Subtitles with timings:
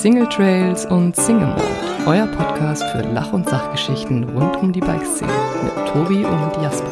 [0.00, 1.62] Single Trails und Single Mode,
[2.06, 5.30] euer Podcast für Lach- und Sachgeschichten rund um die Bikeszene
[5.62, 6.88] mit Tobi und Jasper.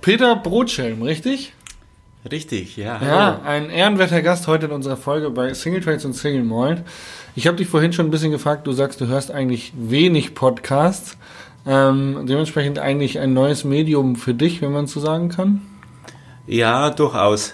[0.00, 1.52] Peter Brotschelm, richtig?
[2.32, 2.98] Richtig, ja.
[3.02, 6.82] Ja, ein ehrenwerter Gast heute in unserer Folge bei Single Trails und Single Malt.
[7.36, 11.18] Ich habe dich vorhin schon ein bisschen gefragt, du sagst, du hörst eigentlich wenig Podcasts.
[11.66, 15.60] Ähm, dementsprechend eigentlich ein neues Medium für dich, wenn man so sagen kann?
[16.46, 17.52] Ja, durchaus.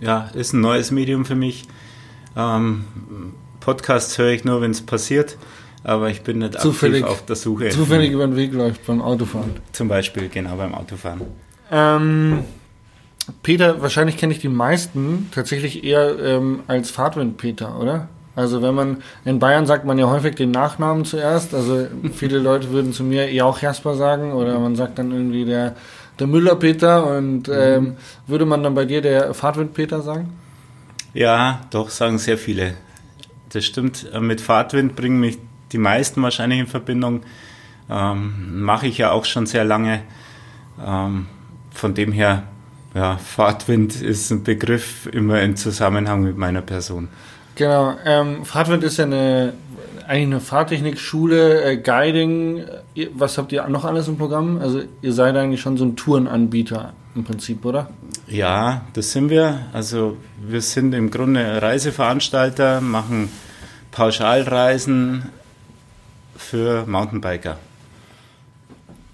[0.00, 1.64] Ja, ist ein neues Medium für mich.
[2.36, 2.84] Ähm,
[3.60, 5.36] Podcasts höre ich nur, wenn es passiert,
[5.84, 7.68] aber ich bin nicht zufällig, aktiv auf der Suche.
[7.70, 9.56] Zufällig über den Weg läuft beim Autofahren.
[9.72, 11.22] Zum Beispiel, genau, beim Autofahren.
[11.70, 12.44] Ähm,
[13.42, 18.08] Peter, wahrscheinlich kenne ich die meisten tatsächlich eher ähm, als Fahrtwind-Peter, oder?
[18.38, 22.70] Also wenn man, in Bayern sagt man ja häufig den Nachnamen zuerst, also viele Leute
[22.70, 25.74] würden zu mir eher auch Jasper sagen oder man sagt dann irgendwie der,
[26.18, 27.96] der Müller-Peter und ähm,
[28.26, 30.32] würde man dann bei dir der Fahrtwind-Peter sagen?
[31.14, 32.74] Ja, doch, sagen sehr viele.
[33.50, 35.38] Das stimmt, mit Fahrtwind bringen mich
[35.72, 37.22] die meisten wahrscheinlich in Verbindung.
[37.90, 40.02] Ähm, Mache ich ja auch schon sehr lange.
[40.84, 41.26] Ähm,
[41.70, 42.44] von dem her,
[42.94, 47.08] ja, Fahrtwind ist ein Begriff immer im Zusammenhang mit meiner Person.
[47.54, 49.54] Genau, ähm, Fahrtwind ist ja eine,
[50.08, 52.64] eine Fahrtechnikschule, äh, Guiding.
[53.14, 54.58] Was habt ihr noch alles im Programm?
[54.58, 57.90] Also ihr seid eigentlich schon so ein Tourenanbieter im Prinzip, oder?
[58.26, 59.66] Ja, das sind wir.
[59.74, 63.28] Also wir sind im Grunde Reiseveranstalter, machen
[63.90, 65.24] Pauschalreisen
[66.36, 67.58] für Mountainbiker.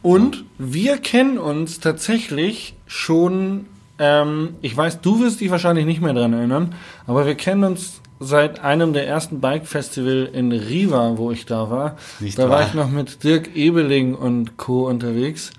[0.00, 3.66] Und wir kennen uns tatsächlich schon,
[3.98, 6.74] ähm, ich weiß, du wirst dich wahrscheinlich nicht mehr dran erinnern,
[7.06, 11.96] aber wir kennen uns seit einem der ersten Bike-Festival in Riva, wo ich da war.
[12.20, 12.50] Nicht da wahr?
[12.50, 14.88] war ich noch mit Dirk Ebeling und Co.
[14.88, 15.52] unterwegs.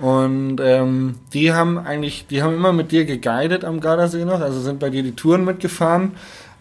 [0.00, 4.60] Und ähm, die haben eigentlich, die haben immer mit dir geguidet am Gardasee noch, also
[4.60, 6.12] sind bei dir die Touren mitgefahren.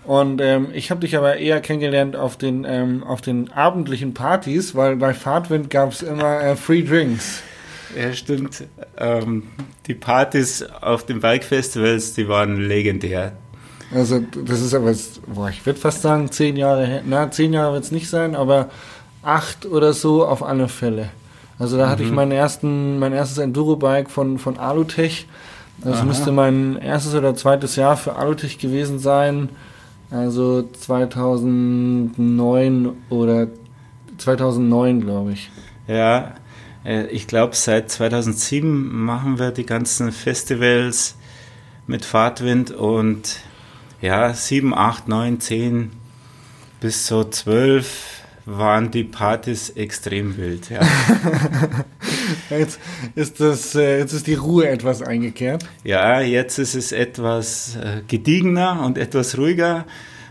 [0.03, 4.76] Und ähm, ich habe dich aber eher kennengelernt auf den, ähm, auf den abendlichen Partys,
[4.76, 7.43] weil bei Fahrtwind gab es immer äh, Free Drinks.
[7.97, 8.65] Ja, stimmt.
[8.97, 9.43] Ähm,
[9.87, 13.33] die Partys auf den Bike-Festivals, die waren legendär.
[13.94, 17.02] Also das ist aber, jetzt, boah, ich würde fast sagen, zehn Jahre her.
[17.05, 18.70] Na, zehn Jahre wird es nicht sein, aber
[19.23, 21.10] acht oder so auf alle Fälle.
[21.58, 25.27] Also da hatte ich meinen ersten, mein erstes Enduro-Bike von, von Alutech.
[25.83, 26.05] Das Aha.
[26.05, 29.50] müsste mein erstes oder zweites Jahr für Alutech gewesen sein.
[30.10, 33.48] Also 2009 oder
[34.17, 35.52] 2009, glaube ich.
[35.88, 36.36] Ja,
[36.86, 41.16] äh, ich glaube, seit 2007 machen wir die ganzen Festivals
[41.88, 43.38] mit Fahrtwind und
[44.02, 45.92] ja, 7, 8, 9, 10
[46.80, 50.70] bis so 12 waren die Partys extrem wild.
[50.70, 50.82] Ja,
[52.49, 52.80] Jetzt
[53.15, 55.65] ist das, äh, jetzt ist die Ruhe etwas eingekehrt.
[55.83, 59.86] ja jetzt ist es etwas äh, gediegener und etwas ruhiger.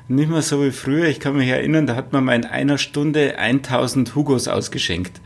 [0.09, 1.07] Nicht mehr so wie früher.
[1.07, 5.21] Ich kann mich erinnern, da hat man mal in einer Stunde 1000 Hugos ausgeschenkt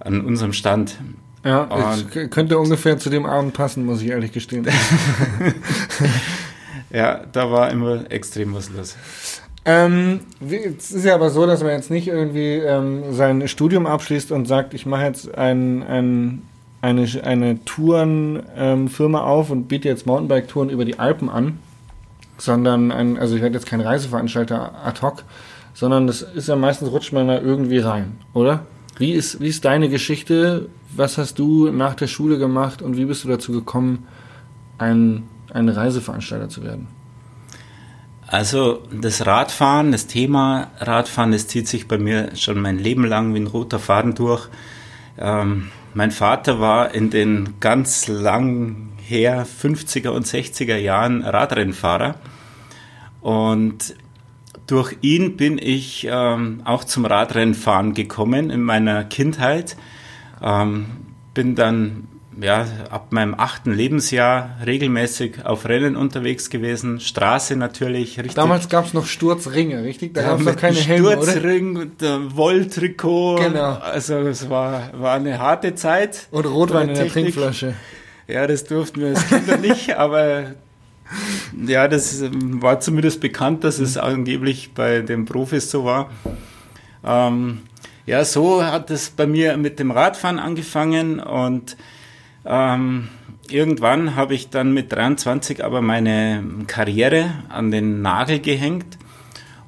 [0.00, 0.98] an unserem Stand.
[1.44, 1.94] Ja,
[2.30, 4.66] könnte ungefähr zu dem Abend passen, muss ich ehrlich gestehen.
[6.90, 8.96] Ja, da war immer extrem was los.
[9.64, 14.32] Ähm, es ist ja aber so, dass man jetzt nicht irgendwie ähm, sein Studium abschließt
[14.32, 16.42] und sagt, ich mache jetzt ein, ein,
[16.80, 21.58] eine, eine Tourenfirma auf und biete jetzt Mountainbike-Touren über die Alpen an,
[22.38, 25.24] sondern ein, also ich werde jetzt kein Reiseveranstalter ad hoc,
[25.74, 28.64] sondern das ist ja meistens rutscht man da irgendwie rein, oder?
[28.96, 30.68] Wie ist, wie ist deine Geschichte?
[30.96, 34.06] Was hast du nach der Schule gemacht und wie bist du dazu gekommen,
[34.78, 35.24] ein,
[35.58, 36.88] ein Reiseveranstalter zu werden?
[38.26, 43.34] Also das Radfahren, das Thema Radfahren, das zieht sich bei mir schon mein Leben lang
[43.34, 44.48] wie ein roter Faden durch.
[45.18, 52.16] Ähm, mein Vater war in den ganz lang her 50er und 60er Jahren Radrennfahrer
[53.22, 53.94] und
[54.66, 59.76] durch ihn bin ich ähm, auch zum Radrennfahren gekommen in meiner Kindheit.
[60.42, 60.86] Ähm,
[61.32, 62.06] bin dann
[62.40, 67.00] ja, ab meinem achten Lebensjahr regelmäßig auf Rennen unterwegs gewesen.
[67.00, 68.34] Straße natürlich, richtig.
[68.34, 70.14] Damals gab es noch Sturzringe, richtig?
[70.14, 71.12] Da ja, gab es noch keine Helme?
[71.12, 73.36] Sturzring und der Wolltrikot.
[73.36, 73.72] Genau.
[73.74, 76.28] Also es war, war eine harte Zeit.
[76.30, 77.08] Und Rotwein in der.
[77.08, 77.74] Trinkflasche.
[78.28, 80.52] Ja, das durften wir als Kinder nicht, aber
[81.66, 86.10] ja, das ähm, war zumindest bekannt, dass es angeblich bei den Profis so war.
[87.04, 87.62] Ähm,
[88.06, 91.76] ja, so hat es bei mir mit dem Radfahren angefangen und
[92.44, 93.08] ähm,
[93.50, 98.98] irgendwann habe ich dann mit 23 aber meine Karriere an den Nagel gehängt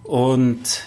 [0.03, 0.85] und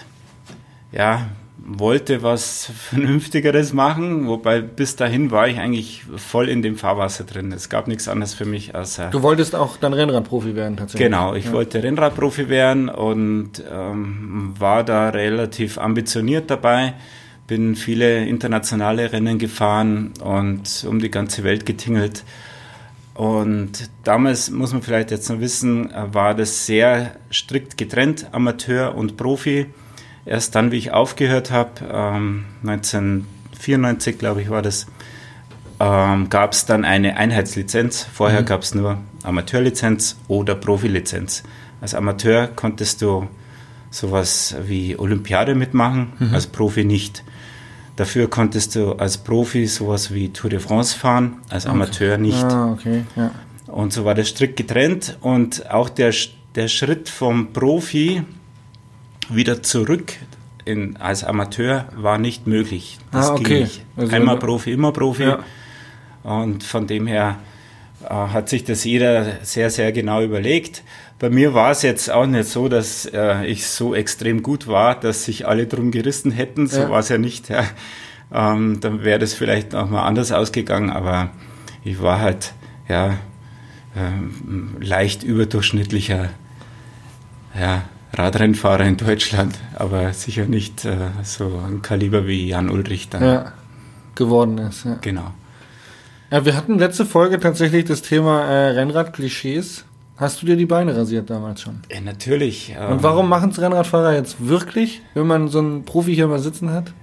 [0.92, 1.28] ja,
[1.66, 7.52] wollte was Vernünftigeres machen, wobei bis dahin war ich eigentlich voll in dem Fahrwasser drin.
[7.52, 9.10] Es gab nichts anderes für mich außer.
[9.10, 11.08] Du wolltest auch dann Rennradprofi werden tatsächlich.
[11.08, 11.54] Genau, ich ja.
[11.54, 16.94] wollte Rennradprofi werden und ähm, war da relativ ambitioniert dabei.
[17.48, 22.24] Bin viele internationale Rennen gefahren und um die ganze Welt getingelt.
[23.14, 29.18] Und damals muss man vielleicht jetzt noch wissen, war das sehr strikt getrennt, Amateur und
[29.18, 29.68] Profi.
[30.26, 34.88] Erst dann, wie ich aufgehört habe, ähm, 1994 glaube ich war das,
[35.80, 38.08] ähm, gab es dann eine Einheitslizenz.
[38.12, 38.46] Vorher mhm.
[38.46, 41.44] gab es nur Amateurlizenz oder Profilizenz.
[41.82, 43.28] Als Amateur konntest du
[43.92, 46.34] sowas wie Olympiade mitmachen, mhm.
[46.34, 47.24] als Profi nicht.
[47.96, 52.22] Dafür konntest du als Profi sowas wie Tour de France fahren, als Amateur okay.
[52.22, 52.44] nicht.
[52.44, 53.04] Ah, okay.
[53.16, 53.32] ja.
[53.68, 56.14] Und so war das strikt getrennt und auch der,
[56.56, 58.24] der Schritt vom Profi
[59.30, 60.14] wieder zurück
[60.66, 62.98] in, als Amateur war nicht möglich.
[63.12, 63.44] Das ah, okay.
[63.44, 63.86] ging nicht.
[63.96, 65.24] Also Einmal Profi, immer Profi.
[65.24, 65.40] Ja.
[66.24, 67.38] Und von dem her
[68.04, 70.84] äh, hat sich das jeder sehr, sehr genau überlegt.
[71.20, 75.00] Bei mir war es jetzt auch nicht so, dass äh, ich so extrem gut war,
[75.00, 76.68] dass sich alle drum gerissen hätten.
[76.68, 76.90] So ja.
[76.90, 77.50] war es ja nicht.
[77.50, 77.64] Ja.
[78.34, 81.30] Ähm, dann wäre das vielleicht auch mal anders ausgegangen, aber
[81.84, 82.54] ich war halt
[82.90, 83.18] ja
[83.96, 86.30] ähm, leicht überdurchschnittlicher
[87.58, 87.84] ja,
[88.14, 93.54] Radrennfahrer in Deutschland, aber sicher nicht äh, so ein Kaliber wie Jan Ulrich dann ja,
[94.16, 94.86] geworden ist.
[94.86, 94.96] Ja.
[95.02, 95.32] Genau.
[96.32, 99.86] Ja, wir hatten letzte Folge tatsächlich das Thema äh, Rennrad-Klischees.
[100.16, 101.80] Hast du dir die Beine rasiert damals schon?
[101.92, 102.76] Ja, natürlich.
[102.80, 106.40] Ähm, Und warum machen es Rennradfahrer jetzt wirklich, wenn man so einen Profi hier mal
[106.40, 106.94] sitzen hat?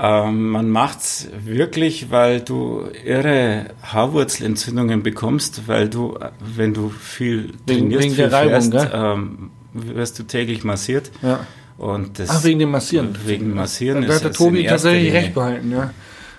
[0.00, 7.90] Ähm, man macht's wirklich, weil du irre Haarwurzelentzündungen bekommst, weil du, wenn du viel wegen,
[7.90, 11.10] trainierst, wegen viel der Reibung, fährst, ähm, wirst du täglich massiert.
[11.20, 11.46] Ja.
[11.78, 13.16] Und das, Ach, wegen dem Massieren.
[13.26, 14.06] Wegen Massieren.
[14.06, 15.90] Da hat der Tobi tatsächlich recht behalten, ja.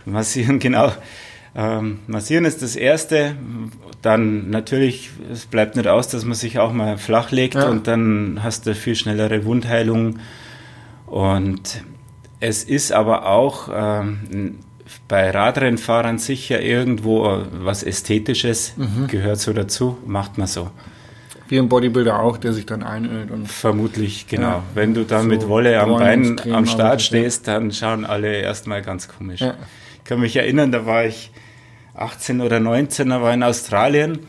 [0.05, 0.91] Massieren, genau.
[1.55, 3.35] Ähm, massieren ist das Erste.
[4.01, 7.69] Dann natürlich, es bleibt nicht aus, dass man sich auch mal flach legt ja.
[7.69, 10.19] und dann hast du viel schnellere Wundheilung.
[11.05, 11.83] Und
[12.39, 14.59] es ist aber auch ähm,
[15.07, 19.07] bei Radrennfahrern sicher irgendwo was Ästhetisches, mhm.
[19.07, 20.71] gehört so dazu, macht man so.
[21.49, 23.29] Wie ein Bodybuilder auch, der sich dann einölt.
[23.29, 24.47] Und Vermutlich, genau.
[24.47, 28.33] Ja, Wenn du dann so mit Wolle am Bein am Start stehst, dann schauen alle
[28.37, 29.41] erstmal ganz komisch.
[29.41, 29.53] Ja.
[29.97, 31.31] Ich kann mich erinnern, da war ich
[31.95, 34.19] 18 oder 19, da war in Australien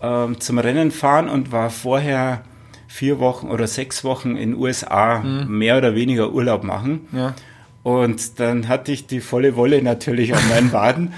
[0.00, 2.42] ähm, zum Rennen fahren und war vorher
[2.88, 5.58] vier Wochen oder sechs Wochen in USA mhm.
[5.58, 7.08] mehr oder weniger Urlaub machen.
[7.12, 7.34] Ja.
[7.82, 11.12] Und dann hatte ich die volle Wolle natürlich an meinen Waden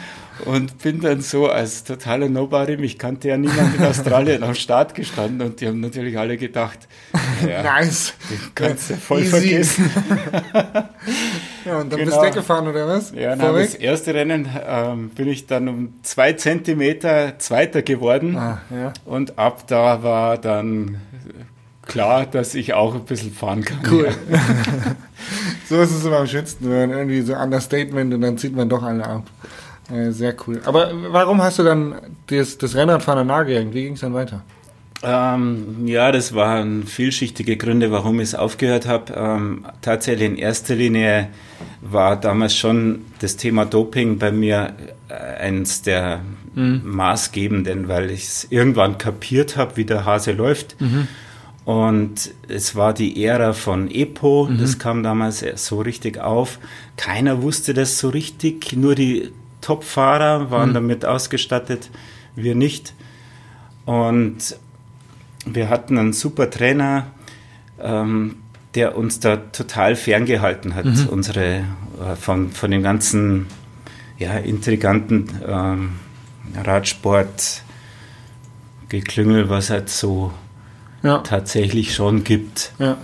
[0.44, 4.94] und bin dann so als totaler Nobody, mich kannte ja niemand in Australien am Start
[4.94, 6.78] gestanden und die haben natürlich alle gedacht,
[7.48, 8.14] ja, nice.
[8.30, 9.30] den kannst du voll Easy.
[9.30, 9.90] vergessen.
[11.64, 12.10] ja, und dann genau.
[12.10, 13.12] bist du weggefahren oder was?
[13.12, 18.60] Ja, na, das erste Rennen ähm, bin ich dann um zwei Zentimeter Zweiter geworden ah,
[18.70, 18.92] ja.
[19.04, 21.00] und ab da war dann
[21.82, 23.80] klar, dass ich auch ein bisschen fahren kann.
[23.90, 24.08] Cool.
[24.30, 24.38] Ja.
[25.68, 28.82] so ist es immer am schönsten, wenn irgendwie so Understatement und dann zieht man doch
[28.82, 29.24] alle ab.
[29.92, 30.60] Äh, sehr cool.
[30.64, 31.94] Aber warum hast du dann
[32.28, 33.74] das, das Rennradfahren nahegegangen?
[33.74, 34.42] Wie ging es dann weiter?
[35.04, 39.12] Ähm, ja, das waren vielschichtige Gründe, warum ich es aufgehört habe.
[39.14, 41.28] Ähm, tatsächlich in erster Linie
[41.80, 44.74] war damals schon das Thema Doping bei mir
[45.08, 46.20] äh, eins der
[46.54, 46.82] mhm.
[46.84, 50.80] maßgebenden, weil ich es irgendwann kapiert habe, wie der Hase läuft.
[50.80, 51.08] Mhm.
[51.64, 54.58] Und es war die Ära von EPO, mhm.
[54.58, 56.58] das kam damals so richtig auf.
[56.96, 59.30] Keiner wusste das so richtig, nur die
[59.62, 60.74] Top-Fahrer waren mhm.
[60.74, 61.90] damit ausgestattet,
[62.36, 62.92] wir nicht.
[63.86, 64.56] Und
[65.46, 67.06] wir hatten einen super Trainer,
[67.80, 68.36] ähm,
[68.74, 71.08] der uns da total ferngehalten hat, mhm.
[71.10, 73.46] unsere äh, von, von dem ganzen
[74.18, 75.92] ja, intriganten ähm,
[76.62, 77.62] Radsport
[78.88, 80.32] Geklüngel, was halt so
[81.02, 81.18] ja.
[81.18, 82.72] tatsächlich schon gibt.
[82.78, 82.96] Ja.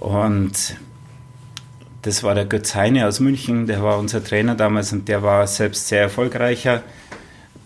[0.00, 0.76] Und
[2.02, 5.46] das war der Götz Heine aus München, der war unser Trainer damals und der war
[5.46, 6.82] selbst sehr erfolgreicher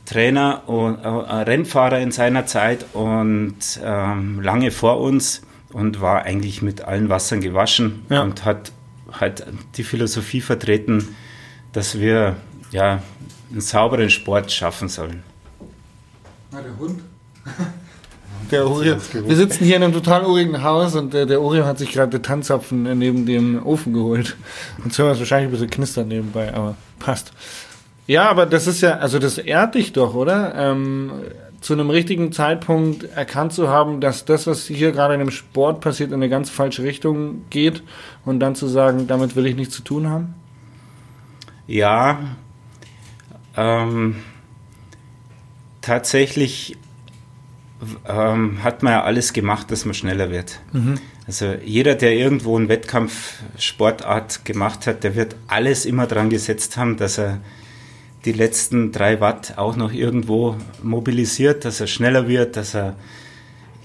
[0.08, 6.62] Trainer und äh, Rennfahrer in seiner Zeit und ähm, lange vor uns und war eigentlich
[6.62, 8.22] mit allen Wassern gewaschen ja.
[8.22, 8.72] und hat
[9.12, 9.44] halt
[9.76, 11.14] die Philosophie vertreten,
[11.74, 12.36] dass wir
[12.70, 13.02] ja
[13.50, 15.22] einen sauberen Sport schaffen sollen.
[16.52, 17.00] Na, der Hund.
[18.50, 18.96] Der Oreo.
[19.12, 22.12] Wir sitzen hier in einem total urigen Haus und der, der Oreo hat sich gerade
[22.12, 24.36] den Tanzapfen neben dem Ofen geholt.
[24.82, 27.32] Und hören wir es wahrscheinlich ein bisschen knistern nebenbei, aber passt.
[28.08, 30.54] Ja, aber das ist ja, also das ehrt dich doch, oder?
[30.56, 31.12] Ähm,
[31.60, 35.82] zu einem richtigen Zeitpunkt erkannt zu haben, dass das, was hier gerade in dem Sport
[35.82, 37.82] passiert, in eine ganz falsche Richtung geht
[38.24, 40.34] und dann zu sagen, damit will ich nichts zu tun haben?
[41.66, 42.18] Ja,
[43.58, 44.16] ähm,
[45.82, 46.78] tatsächlich
[48.08, 50.60] ähm, hat man ja alles gemacht, dass man schneller wird.
[50.72, 50.94] Mhm.
[51.26, 56.96] Also jeder, der irgendwo einen Wettkampfsportart gemacht hat, der wird alles immer dran gesetzt haben,
[56.96, 57.40] dass er
[58.28, 62.94] die letzten drei Watt auch noch irgendwo mobilisiert, dass er schneller wird, dass er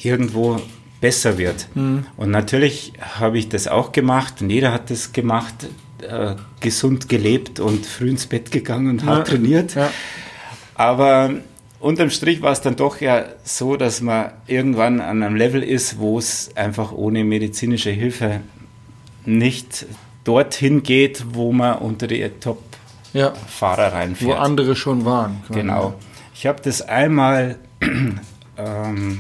[0.02, 0.60] irgendwo
[1.00, 1.68] besser wird.
[1.76, 2.06] Mhm.
[2.18, 5.70] Und natürlich habe ich das auch gemacht und jeder hat das gemacht,
[6.02, 9.34] äh, gesund gelebt und früh ins Bett gegangen und hart ja.
[9.34, 9.76] trainiert.
[9.76, 9.90] Ja.
[10.76, 11.32] Aber
[11.80, 16.00] unterm Strich war es dann doch ja so, dass man irgendwann an einem Level ist,
[16.00, 18.42] wo es einfach ohne medizinische Hilfe
[19.26, 19.86] nicht
[20.26, 22.62] dorthin geht, wo man unter die Top
[23.14, 23.34] ja.
[23.34, 24.30] Fahrer reinfährt.
[24.30, 25.44] Wo andere schon waren.
[25.50, 25.96] Genau.
[26.34, 27.58] Ich habe das einmal
[28.58, 29.20] ähm,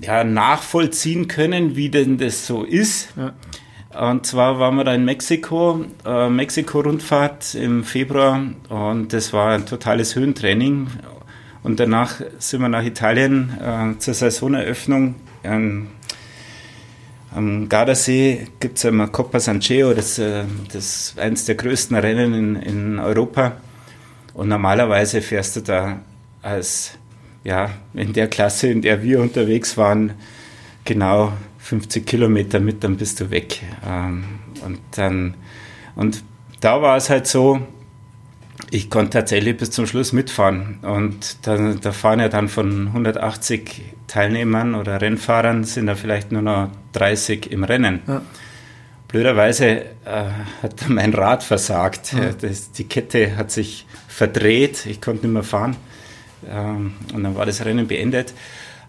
[0.00, 3.08] ja, nachvollziehen können, wie denn das so ist.
[3.16, 3.32] Ja.
[4.08, 8.40] Und zwar waren wir da in Mexiko, äh, Mexiko-Rundfahrt im Februar
[8.70, 10.88] und das war ein totales Höhentraining.
[11.62, 15.14] Und danach sind wir nach Italien äh, zur Saisoneröffnung.
[15.44, 15.88] Ähm,
[17.34, 22.34] am Gardasee gibt es immer Coppa San Geo, das, äh, ist eines der größten Rennen
[22.34, 23.52] in, in Europa.
[24.34, 26.00] Und normalerweise fährst du da
[26.42, 26.92] als,
[27.44, 30.14] ja, in der Klasse, in der wir unterwegs waren,
[30.84, 33.62] genau 50 Kilometer mit, dann bist du weg.
[33.86, 34.24] Ähm,
[34.64, 35.34] und dann,
[35.96, 36.22] und
[36.60, 37.60] da war es halt so,
[38.70, 40.78] ich konnte tatsächlich bis zum Schluss mitfahren.
[40.82, 46.42] Und da, da fahren ja dann von 180 Teilnehmern oder Rennfahrern sind da vielleicht nur
[46.42, 48.02] noch 30 im Rennen.
[48.06, 48.22] Ja.
[49.08, 49.84] Blöderweise äh,
[50.62, 52.12] hat mein Rad versagt.
[52.12, 52.30] Ja.
[52.32, 55.76] Das, die Kette hat sich verdreht, ich konnte nicht mehr fahren.
[56.50, 58.34] Ähm, und dann war das Rennen beendet.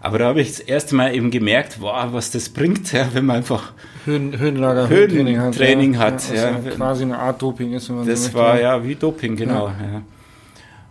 [0.00, 3.24] Aber da habe ich das erste Mal eben gemerkt, wow, was das bringt, ja, wenn
[3.24, 3.72] man einfach
[4.04, 5.56] Höhen, Höhenlager, Höhentraining hat.
[5.56, 7.90] Training hat ja, ja, quasi eine Art Doping ist.
[8.04, 9.72] Das so war ja wie Doping, genau.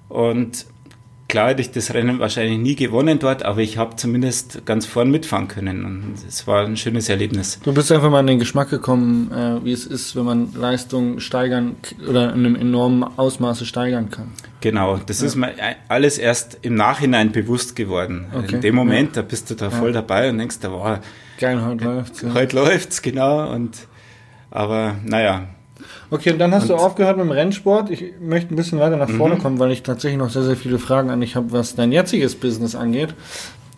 [0.09, 0.65] Und
[1.33, 5.09] klar hätte ich das Rennen wahrscheinlich nie gewonnen dort, aber ich habe zumindest ganz vorn
[5.09, 7.59] mitfahren können und es war ein schönes Erlebnis.
[7.63, 11.19] Du bist einfach mal in den Geschmack gekommen, äh, wie es ist, wenn man Leistung
[11.19, 11.75] steigern
[12.07, 14.27] oder in einem enormen Ausmaße steigern kann.
[14.61, 15.25] Genau, das ja.
[15.25, 15.55] ist mir
[15.87, 18.27] alles erst im Nachhinein bewusst geworden.
[18.31, 18.53] Okay.
[18.53, 19.23] In dem Moment, ja.
[19.23, 20.99] da bist du da voll dabei und denkst, da war
[21.39, 22.21] geil, heute läuft's.
[22.21, 22.33] Ja.
[22.35, 23.51] Heute läuft's, genau.
[23.51, 23.87] Und
[24.51, 25.47] aber naja,
[26.13, 27.89] Okay, und dann hast und du aufgehört mit dem Rennsport.
[27.89, 29.39] Ich möchte ein bisschen weiter nach vorne mhm.
[29.39, 32.35] kommen, weil ich tatsächlich noch sehr, sehr viele Fragen an dich habe, was dein jetziges
[32.35, 33.15] Business angeht.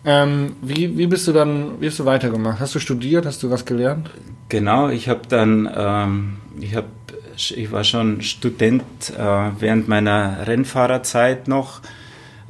[0.04, 2.60] Ähm, wie, wie bist du dann, wie hast du weitergemacht?
[2.60, 3.24] Hast du studiert?
[3.24, 4.10] Hast du was gelernt?
[4.50, 6.88] Genau, ich habe dann, ähm, ich habe,
[7.36, 8.82] ich war schon Student
[9.16, 11.80] äh, während meiner Rennfahrerzeit noch,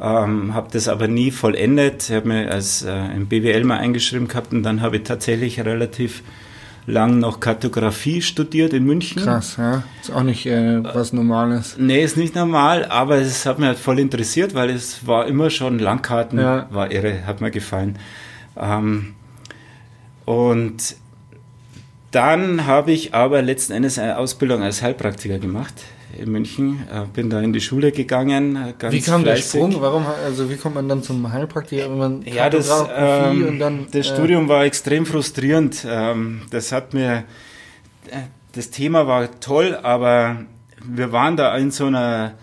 [0.01, 2.11] ähm, habe das aber nie vollendet.
[2.11, 5.65] Ich habe mir als äh, im BWL mal eingeschrieben gehabt und dann habe ich tatsächlich
[5.65, 6.25] relativ
[6.87, 9.23] lang noch Kartografie studiert in München.
[9.23, 9.83] Krass, ja.
[10.01, 11.77] Ist auch nicht äh, was Normales.
[11.79, 15.51] Nee, ist nicht normal, aber es hat mich halt voll interessiert, weil es war immer
[15.51, 16.67] schon Langkarten, ja.
[16.71, 17.99] war irre, hat mir gefallen.
[18.57, 19.15] Ähm,
[20.25, 20.97] und
[22.13, 25.75] dann habe ich aber letzten Endes eine Ausbildung als Heilpraktiker gemacht
[26.19, 28.57] in München, äh, bin da in die Schule gegangen.
[28.57, 29.53] Äh, wie kam fleißig.
[29.53, 29.81] der Sprung?
[29.81, 33.87] Warum, also wie kommt man dann zum Heilpraktiker, wenn man ja, das, ähm, und dann,
[33.91, 35.87] das äh, Studium war extrem frustrierend.
[35.89, 37.25] Ähm, das hat mir,
[38.09, 40.45] äh, das Thema war toll, aber
[40.85, 42.35] wir waren da in so einer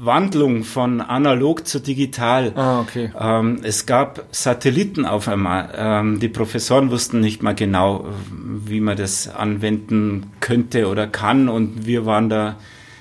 [0.00, 2.52] Wandlung von analog zu digital.
[2.54, 3.10] Ah, okay.
[3.18, 5.70] Ähm, es gab Satelliten auf einmal.
[5.76, 11.48] Ähm, die Professoren wussten nicht mal genau, wie man das anwenden könnte oder kann.
[11.48, 12.56] Und wir waren da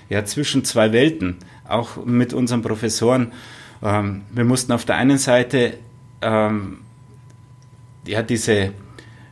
[0.09, 1.37] ja zwischen zwei Welten,
[1.67, 3.31] auch mit unseren Professoren.
[3.83, 5.77] Ähm, wir mussten auf der einen Seite
[6.21, 6.79] ähm,
[8.05, 8.71] ja diese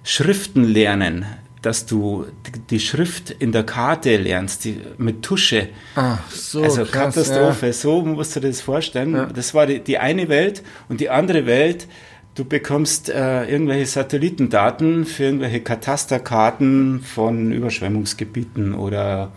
[0.03, 1.25] Schriften lernen,
[1.65, 2.25] dass du
[2.69, 5.69] die Schrift in der Karte lernst, die, mit Tusche.
[5.95, 7.73] Ach, so also krass, Katastrophe, ja.
[7.73, 9.15] so musst du dir das vorstellen.
[9.15, 9.25] Ja.
[9.25, 11.87] Das war die, die, eine Welt und die andere Welt,
[12.35, 19.31] du bekommst äh, irgendwelche Satellitendaten für irgendwelche Katasterkarten von Überschwemmungsgebieten oder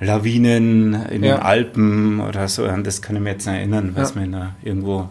[0.00, 1.36] Lawinen in ja.
[1.36, 2.64] den Alpen oder so.
[2.64, 4.20] An das kann ich mir jetzt erinnern, was ja.
[4.20, 5.08] mir da irgendwo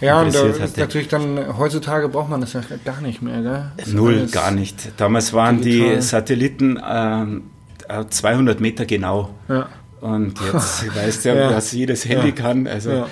[0.00, 0.44] ja, und da
[0.76, 3.72] natürlich dann, heutzutage braucht man das ja gar nicht mehr, gell?
[3.92, 4.92] Null, gar nicht.
[4.96, 5.96] Damals waren digital.
[5.96, 9.34] die Satelliten äh, 200 Meter genau.
[9.48, 9.68] Ja.
[10.00, 12.34] Und jetzt weißt du ja, ja, was jedes Handy ja.
[12.34, 12.66] kann.
[12.66, 13.06] Also, ja.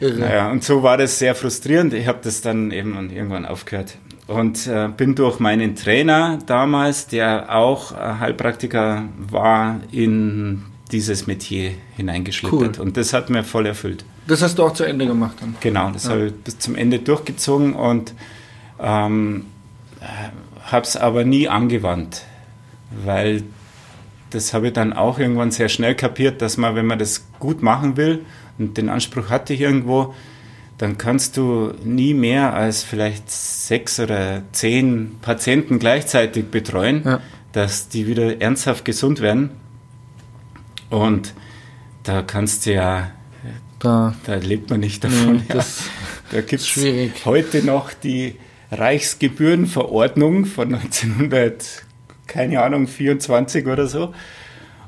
[0.00, 1.94] Naja, und so war das sehr frustrierend.
[1.94, 3.96] Ich habe das dann eben irgendwann aufgehört.
[4.26, 10.62] Und äh, bin durch meinen Trainer damals, der auch äh, Heilpraktiker war, in
[10.92, 12.78] dieses Metier hineingeschlittert.
[12.78, 12.84] Cool.
[12.84, 14.04] Und das hat mir voll erfüllt.
[14.26, 15.56] Das hast du auch zu Ende gemacht dann?
[15.60, 16.10] Genau, das ja.
[16.10, 18.14] habe ich bis zum Ende durchgezogen und
[18.80, 19.46] ähm,
[20.64, 22.24] habe es aber nie angewandt,
[23.04, 23.42] weil
[24.30, 27.62] das habe ich dann auch irgendwann sehr schnell kapiert, dass man, wenn man das gut
[27.62, 28.24] machen will,
[28.58, 30.14] und den Anspruch hatte ich irgendwo,
[30.82, 37.20] dann kannst du nie mehr als vielleicht sechs oder zehn Patienten gleichzeitig betreuen, ja.
[37.52, 39.50] dass die wieder ernsthaft gesund werden.
[40.90, 41.34] Und
[42.02, 43.12] da kannst du ja,
[43.78, 45.36] da, da lebt man nicht davon.
[45.48, 45.64] Nee, ja.
[46.32, 48.34] Da gibt es heute noch die
[48.72, 51.84] Reichsgebührenverordnung von 1900,
[52.26, 54.12] keine Ahnung, 24 oder so.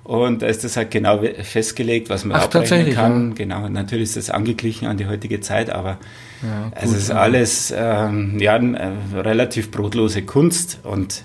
[0.05, 3.29] Und da ist das halt genau festgelegt, was man Ach, abrechnen kann.
[3.31, 3.35] Ja.
[3.37, 5.99] Genau, natürlich ist das angeglichen an die heutige Zeit, aber
[6.43, 7.17] ja, gut, es ist ja.
[7.17, 10.81] alles ähm, ja, äh, relativ brotlose Kunst.
[10.83, 11.25] Und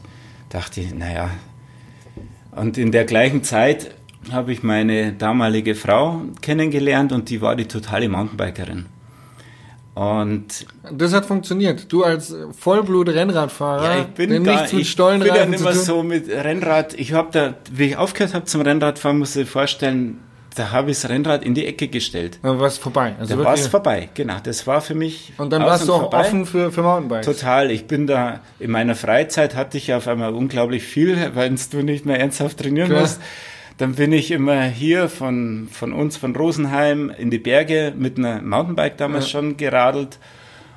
[0.49, 1.29] dachte ich, naja.
[2.51, 3.91] Und in der gleichen Zeit
[4.31, 8.85] habe ich meine damalige Frau kennengelernt und die war die totale Mountainbikerin.
[9.95, 11.91] Und das hat funktioniert.
[11.91, 15.73] Du als Vollblut-Rennradfahrer, ja, ich bin der gar, nichts mit Ich bin ja nicht mehr
[15.73, 16.93] so mit Rennrad.
[16.93, 20.19] Ich habe da, wie ich aufgehört habe zum Rennradfahren, muss ich vorstellen,
[20.55, 22.39] da habe ich das Rennrad in die Ecke gestellt.
[22.41, 23.15] Dann war es vorbei.
[23.19, 24.37] Also da war es vorbei, genau.
[24.43, 25.33] Das war für mich.
[25.37, 26.19] Und dann warst du auch vorbei.
[26.19, 27.25] offen für, für Mountainbikes.
[27.25, 27.71] Total.
[27.71, 32.05] Ich bin da, in meiner Freizeit hatte ich auf einmal unglaublich viel, weil du nicht
[32.05, 33.01] mehr ernsthaft trainieren Klar.
[33.01, 33.21] musst.
[33.79, 38.41] Dann bin ich immer hier von, von uns, von Rosenheim, in die Berge mit einer
[38.41, 39.39] Mountainbike damals ja.
[39.39, 40.19] schon geradelt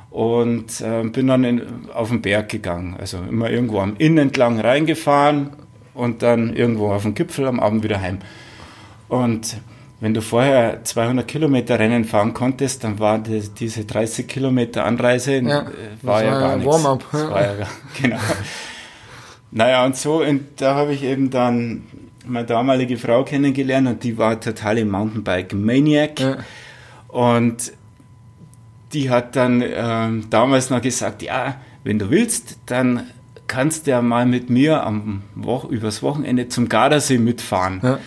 [0.08, 2.96] und äh, bin dann in, auf den Berg gegangen.
[3.00, 5.50] Also immer irgendwo am Inn entlang reingefahren
[5.94, 8.18] und dann irgendwo auf den Gipfel am Abend wieder heim.
[9.08, 9.56] Und
[9.98, 15.38] wenn du vorher 200 Kilometer Rennen fahren konntest, dann war die, diese 30 Kilometer Anreise
[15.38, 15.64] ja, äh,
[16.02, 16.72] war ja gar nichts.
[16.72, 17.04] Warm-up.
[17.12, 17.66] Ja,
[18.00, 18.18] genau.
[19.50, 21.82] naja, und so, und da habe ich eben dann
[22.26, 26.20] meine damalige Frau kennengelernt und die war totale Mountainbike-Maniac.
[26.20, 26.36] Ja.
[27.08, 27.72] Und
[28.92, 33.06] die hat dann ähm, damals noch gesagt, ja, wenn du willst, dann
[33.46, 37.80] kannst du ja mal mit mir am Wo übers Wochenende zum Gardasee mitfahren.
[37.82, 37.98] Ja.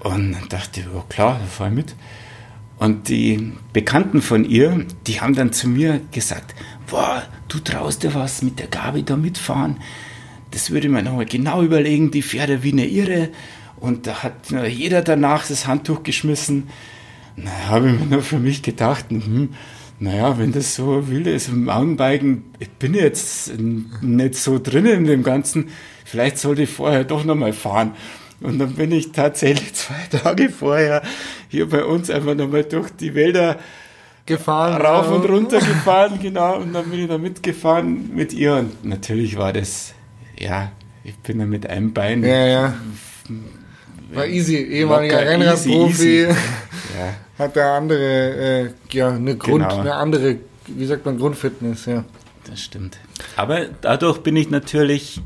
[0.00, 1.94] Und dann dachte ich, oh klar, da fahre ich mit.
[2.78, 6.54] Und die Bekannten von ihr, die haben dann zu mir gesagt,
[6.86, 9.76] boah, du traust dir was mit der Gabi da mitfahren
[10.50, 13.28] das würde man nochmal genau überlegen, die Pferde wie eine Irre.
[13.78, 16.68] Und da hat jeder danach das Handtuch geschmissen.
[17.36, 19.50] Na, habe ich mir nur für mich gedacht, hm,
[19.98, 25.04] naja, wenn das so wild ist im Mountainbiken, ich bin jetzt nicht so drin in
[25.04, 25.68] dem Ganzen,
[26.04, 27.92] vielleicht sollte ich vorher doch nochmal fahren.
[28.40, 31.02] Und dann bin ich tatsächlich zwei Tage vorher
[31.48, 33.58] hier bei uns einfach nochmal durch die Wälder
[34.26, 34.80] gefahren.
[34.80, 36.58] Rauf und runter gefahren, genau.
[36.58, 38.56] Und dann bin ich da mitgefahren mit ihr.
[38.56, 39.94] Und natürlich war das
[40.40, 40.72] ja,
[41.04, 42.24] ich bin da mit einem Bein.
[42.24, 42.74] Ja, ja.
[44.12, 46.28] War easy, ehemaliger Rennradprofi.
[46.98, 47.44] Ja.
[47.44, 49.80] Hat da andere, äh, ja, eine Grund, genau.
[49.80, 52.04] eine andere, wie sagt man, Grundfitness, ja.
[52.44, 52.98] Das stimmt.
[53.36, 55.20] Aber dadurch bin ich natürlich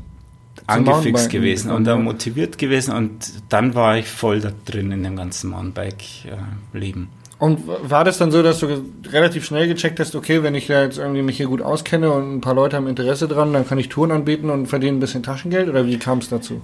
[0.67, 5.15] angefixt gewesen und da motiviert gewesen und dann war ich voll da drin in dem
[5.15, 7.09] ganzen Mountainbike-Leben.
[7.45, 10.81] Und war das dann so, dass du relativ schnell gecheckt hast, okay, wenn ich da
[10.81, 13.77] jetzt irgendwie mich hier gut auskenne und ein paar Leute haben Interesse dran, dann kann
[13.77, 15.69] ich Touren anbieten und verdiene ein bisschen Taschengeld?
[15.69, 16.59] Oder wie kam es dazu?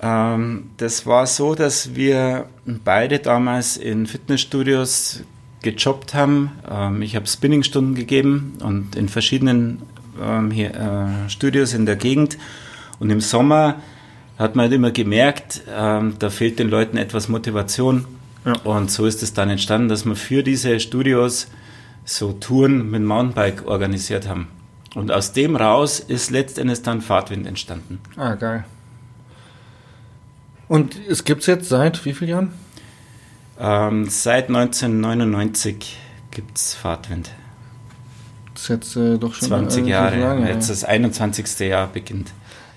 [0.00, 5.20] Ähm, das war so, dass wir beide damals in Fitnessstudios
[5.60, 6.52] gejobbt haben.
[6.66, 9.82] Ähm, ich habe Spinningstunden gegeben und in verschiedenen
[10.18, 12.38] ähm, hier, äh, Studios in der Gegend.
[13.00, 13.82] Und im Sommer
[14.38, 18.06] hat man halt immer gemerkt, ähm, da fehlt den Leuten etwas Motivation
[18.46, 18.52] ja.
[18.64, 21.48] Und so ist es dann entstanden, dass wir für diese Studios
[22.04, 24.48] so Touren mit Mountainbike organisiert haben.
[24.94, 28.00] Und aus dem raus ist letztendlich dann Fahrtwind entstanden.
[28.16, 28.64] Ah, geil.
[30.68, 32.52] Und es gibt es jetzt seit wie vielen Jahren?
[33.58, 35.98] Ähm, seit 1999
[36.30, 37.30] gibt es Fahrtwind.
[38.54, 40.18] Das ist jetzt äh, doch schon 20 Jahre.
[40.18, 41.58] Lange, jetzt das 21.
[41.60, 42.32] Jahr beginnt.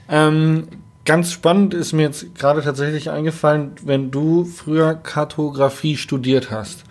[0.09, 0.67] Ähm,
[1.09, 6.83] ganz spannend ist mir jetzt gerade tatsächlich eingefallen, wenn du früher Kartografie studiert hast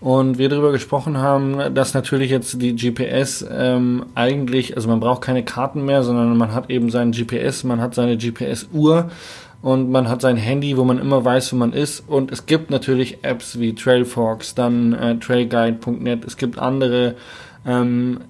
[0.00, 5.22] und wir darüber gesprochen haben, dass natürlich jetzt die GPS ähm, eigentlich, also man braucht
[5.22, 9.10] keine Karten mehr, sondern man hat eben seinen GPS, man hat seine GPS-Uhr
[9.60, 12.04] und man hat sein Handy, wo man immer weiß, wo man ist.
[12.06, 17.16] Und es gibt natürlich Apps wie Trailfox, dann äh, Trailguide.net, es gibt andere
[17.66, 18.20] ähm,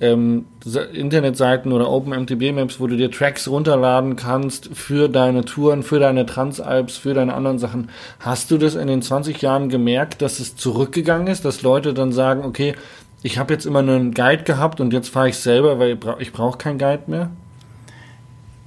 [0.00, 0.46] ähm,
[0.92, 6.26] Internetseiten oder OpenMTB Maps, wo du dir Tracks runterladen kannst für deine Touren, für deine
[6.26, 7.90] Transalps, für deine anderen Sachen.
[8.18, 12.12] Hast du das in den 20 Jahren gemerkt, dass es zurückgegangen ist, dass Leute dann
[12.12, 12.74] sagen, okay,
[13.22, 16.32] ich habe jetzt immer nur einen Guide gehabt und jetzt fahre ich selber, weil ich
[16.32, 17.30] brauche keinen Guide mehr?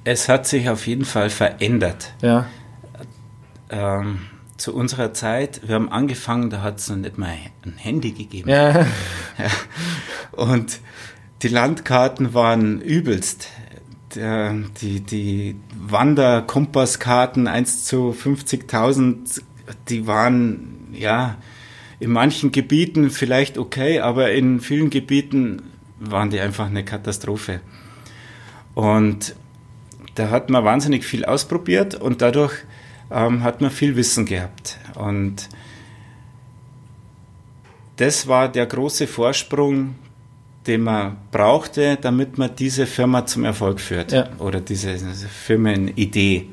[0.03, 2.13] Es hat sich auf jeden Fall verändert.
[2.21, 2.45] Ja.
[3.69, 4.19] Ähm,
[4.55, 7.33] zu unserer Zeit, wir haben angefangen, da hat es noch nicht mal
[7.65, 8.49] ein Handy gegeben.
[8.49, 8.85] Ja.
[9.37, 9.51] Ja.
[10.31, 10.79] Und
[11.41, 13.49] die Landkarten waren übelst.
[14.15, 19.41] Die, die Wanderkompasskarten 1 zu 50.000,
[19.89, 21.37] die waren ja
[21.99, 25.63] in manchen Gebieten vielleicht okay, aber in vielen Gebieten
[25.99, 27.59] waren die einfach eine Katastrophe.
[28.73, 29.35] Und
[30.15, 32.53] da hat man wahnsinnig viel ausprobiert und dadurch
[33.11, 34.79] ähm, hat man viel Wissen gehabt.
[34.95, 35.49] Und
[37.97, 39.95] das war der große Vorsprung,
[40.67, 44.29] den man brauchte, damit man diese Firma zum Erfolg führt Ja.
[44.39, 46.47] oder diese, diese Firmenidee.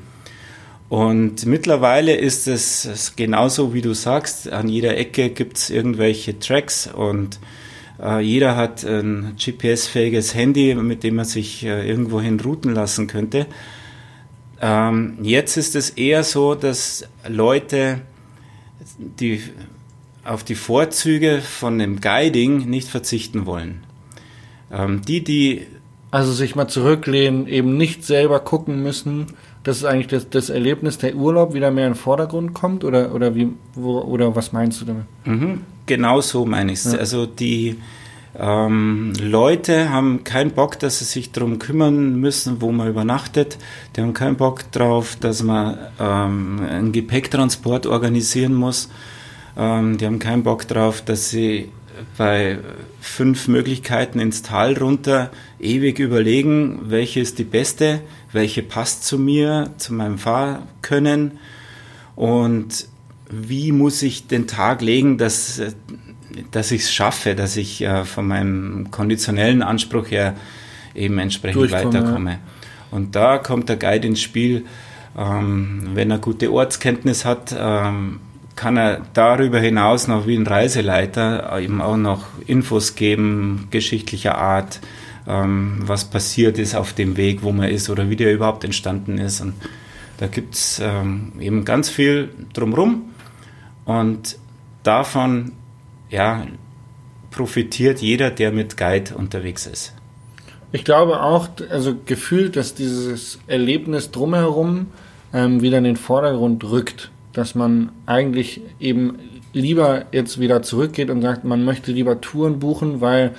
[0.89, 6.37] Und mittlerweile ist es es genauso, wie du sagst, an jeder Ecke gibt es irgendwelche
[6.39, 7.39] Tracks und
[8.01, 13.47] äh, jeder hat ein GPS-fähiges Handy, mit dem man sich äh, irgendwohin routen lassen könnte.
[14.61, 18.01] Ähm, jetzt ist es eher so, dass Leute
[18.99, 19.41] die
[20.23, 23.83] auf die Vorzüge von dem Guiding nicht verzichten wollen.
[24.75, 25.67] Ähm, die, die
[26.11, 29.27] Also sich mal zurücklehnen, eben nicht selber gucken müssen,
[29.63, 33.33] dass eigentlich das, das Erlebnis der Urlaub wieder mehr in den Vordergrund kommt oder oder
[33.35, 35.05] wie wo, oder was meinst du damit?
[35.25, 36.93] Mhm, genau so meine ich es.
[36.93, 36.99] Ja.
[36.99, 37.77] Also die
[38.37, 43.57] ähm, Leute haben keinen Bock, dass sie sich darum kümmern müssen, wo man übernachtet.
[43.95, 48.89] Die haben keinen Bock drauf, dass man ähm, einen Gepäcktransport organisieren muss.
[49.57, 51.71] Ähm, die haben keinen Bock drauf, dass sie
[52.17, 52.59] bei
[53.01, 59.71] fünf Möglichkeiten ins Tal runter ewig überlegen, welche ist die beste, welche passt zu mir,
[59.77, 61.39] zu meinem Fahrkönnen
[62.15, 62.87] und
[63.29, 65.61] wie muss ich den Tag legen, dass,
[66.51, 70.35] dass ich es schaffe, dass ich äh, von meinem konditionellen Anspruch her
[70.93, 72.39] eben entsprechend weiterkomme.
[72.91, 74.65] Und da kommt der Guide ins Spiel.
[75.17, 78.19] Ähm, wenn er gute Ortskenntnis hat, ähm,
[78.55, 84.79] kann er darüber hinaus noch wie ein Reiseleiter eben auch noch Infos geben, geschichtlicher Art,
[85.27, 89.17] ähm, was passiert ist auf dem Weg, wo man ist oder wie der überhaupt entstanden
[89.17, 89.41] ist.
[89.41, 89.53] Und
[90.17, 93.09] da gibt es ähm, eben ganz viel drumrum
[93.83, 94.37] und
[94.83, 95.51] davon
[96.09, 96.47] ja,
[97.31, 99.93] profitiert jeder, der mit Guide unterwegs ist.
[100.71, 104.87] Ich glaube auch, also gefühlt, dass dieses Erlebnis drumherum
[105.33, 109.19] ähm, wieder in den Vordergrund rückt, dass man eigentlich eben
[109.53, 113.31] lieber jetzt wieder zurückgeht und sagt, man möchte lieber Touren buchen, weil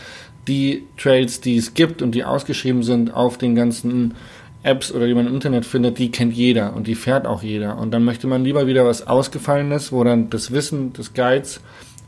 [0.46, 4.14] die Trails, die es gibt und die ausgeschrieben sind auf den ganzen
[4.62, 7.78] Apps oder die man im Internet findet, die kennt jeder und die fährt auch jeder.
[7.78, 11.60] Und dann möchte man lieber wieder was Ausgefallenes, wo dann das Wissen des Guides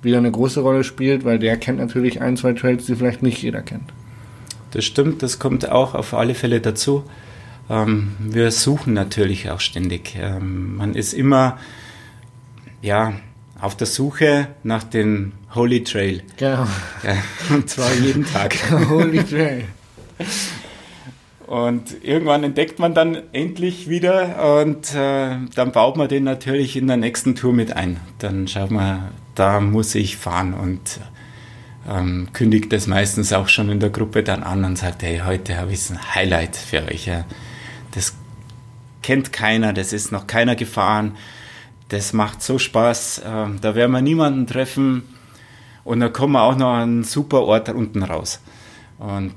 [0.03, 3.43] wieder eine große Rolle spielt, weil der kennt natürlich ein, zwei Trails, die vielleicht nicht
[3.43, 3.93] jeder kennt.
[4.73, 7.05] Das stimmt, das kommt auch auf alle Fälle dazu.
[7.71, 10.17] Ähm, wir suchen natürlich auch ständig.
[10.21, 11.59] Ähm, man ist immer
[12.83, 13.15] ja,
[13.61, 16.23] auf der Suche nach dem Holy Trail.
[16.37, 16.67] Genau.
[17.03, 17.17] Ja,
[17.55, 18.57] und zwar jeden Tag.
[18.89, 19.65] Holy Trail.
[21.47, 26.87] Und irgendwann entdeckt man dann endlich wieder und äh, dann baut man den natürlich in
[26.87, 27.99] der nächsten Tour mit ein.
[28.19, 31.01] Dann schaut man, da muss ich fahren und
[31.89, 35.57] ähm, kündigt das meistens auch schon in der Gruppe dann an und sagt, hey, heute
[35.57, 37.07] habe ich ein Highlight für euch.
[37.07, 37.25] Ja.
[37.93, 38.15] Das
[39.03, 41.17] kennt keiner, das ist noch keiner gefahren.
[41.89, 43.23] Das macht so Spaß.
[43.25, 45.03] Ähm, da werden wir niemanden treffen
[45.85, 48.41] und da kommen wir auch noch an einen super Ort unten raus.
[48.99, 49.35] Und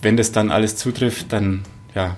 [0.00, 1.62] wenn das dann alles zutrifft, dann
[1.94, 2.16] ja,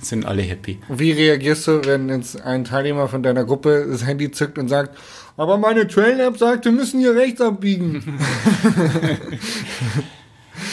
[0.00, 0.78] sind alle happy.
[0.88, 4.96] Wie reagierst du, wenn jetzt ein Teilnehmer von deiner Gruppe das Handy zückt und sagt,
[5.36, 8.18] aber meine Trail-App sagt, wir müssen hier rechts abbiegen.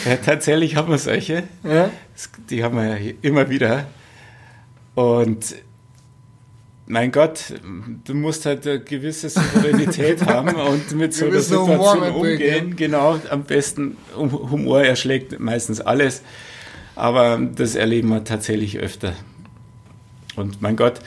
[0.04, 1.44] Ja, tatsächlich haben wir solche.
[1.64, 1.90] ja?
[2.48, 3.86] Die haben wir ja immer wieder.
[4.94, 5.56] Und
[6.90, 7.54] mein Gott,
[8.04, 12.74] du musst halt eine gewisse Souveränität haben und mit so einer Situation umgehen.
[12.74, 16.22] Genau, am besten Hum- Humor erschlägt meistens alles.
[16.96, 19.14] Aber das erleben wir tatsächlich öfter.
[20.36, 21.00] Und mein Gott,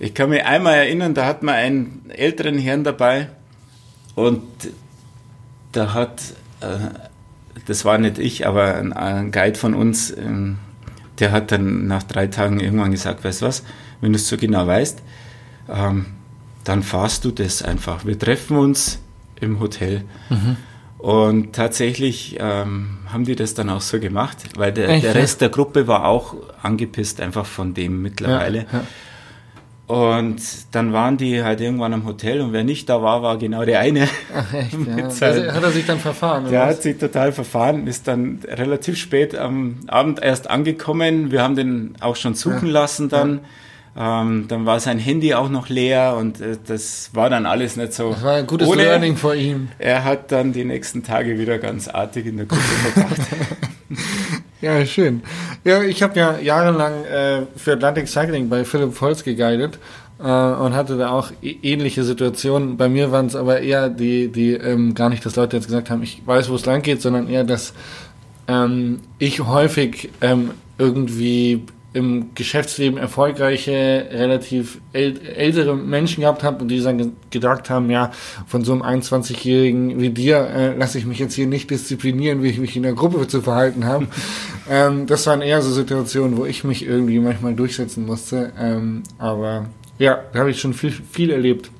[0.00, 3.28] ich kann mich einmal erinnern, da hat man einen älteren Herrn dabei
[4.16, 4.42] und
[5.70, 6.20] da hat,
[6.60, 6.66] äh,
[7.66, 10.58] das war nicht ich, aber ein, ein Guide von uns, ähm,
[11.20, 13.62] der hat dann nach drei Tagen irgendwann gesagt, weißt du was,
[14.02, 15.02] wenn du es so genau weißt,
[15.70, 16.04] ähm,
[16.64, 18.04] dann fahrst du das einfach.
[18.04, 19.00] Wir treffen uns
[19.40, 20.02] im Hotel.
[20.98, 25.18] Und tatsächlich ähm, haben die das dann auch so gemacht, weil der, Echt, der ja?
[25.20, 28.66] Rest der Gruppe war auch angepisst einfach von dem mittlerweile.
[28.72, 28.84] Ja,
[29.88, 33.64] Und dann waren die halt irgendwann am Hotel und wer nicht da war, war genau
[33.64, 34.08] der eine.
[34.34, 35.10] Ach, echt, ja.
[35.10, 36.48] Seinen- Das- Hat er sich dann verfahren?
[36.50, 36.82] Der hat was?
[36.84, 41.32] sich total verfahren, ist dann relativ spät am Abend erst angekommen.
[41.32, 43.40] Wir haben den auch schon suchen lassen dann.
[43.94, 47.92] Ähm, dann war sein Handy auch noch leer und äh, das war dann alles nicht
[47.92, 48.10] so.
[48.10, 48.84] Das war ein gutes ohne.
[48.84, 49.68] Learning vor ihm.
[49.78, 53.20] Er hat dann die nächsten Tage wieder ganz artig in der Gruppe verbracht.
[54.60, 55.22] ja, schön.
[55.64, 59.78] Ja, ich habe ja jahrelang äh, für Atlantic Cycling bei Philipp Volz geguidet
[60.18, 62.76] äh, und hatte da auch ähnliche Situationen.
[62.76, 65.90] Bei mir waren es aber eher die, die ähm, gar nicht, dass Leute jetzt gesagt
[65.90, 67.74] haben, ich weiß, wo es lang geht, sondern eher, dass
[68.48, 76.68] ähm, ich häufig ähm, irgendwie im Geschäftsleben erfolgreiche, relativ äl ältere Menschen gehabt habe und
[76.68, 78.10] die dann gedacht haben, ja,
[78.46, 82.48] von so einem 21-Jährigen wie dir äh, lasse ich mich jetzt hier nicht disziplinieren, wie
[82.48, 84.06] ich mich in der Gruppe zu verhalten habe.
[84.70, 88.52] ähm, das waren eher so Situationen, wo ich mich irgendwie manchmal durchsetzen musste.
[88.58, 89.66] Ähm, aber
[89.98, 91.70] ja, da habe ich schon viel, viel erlebt.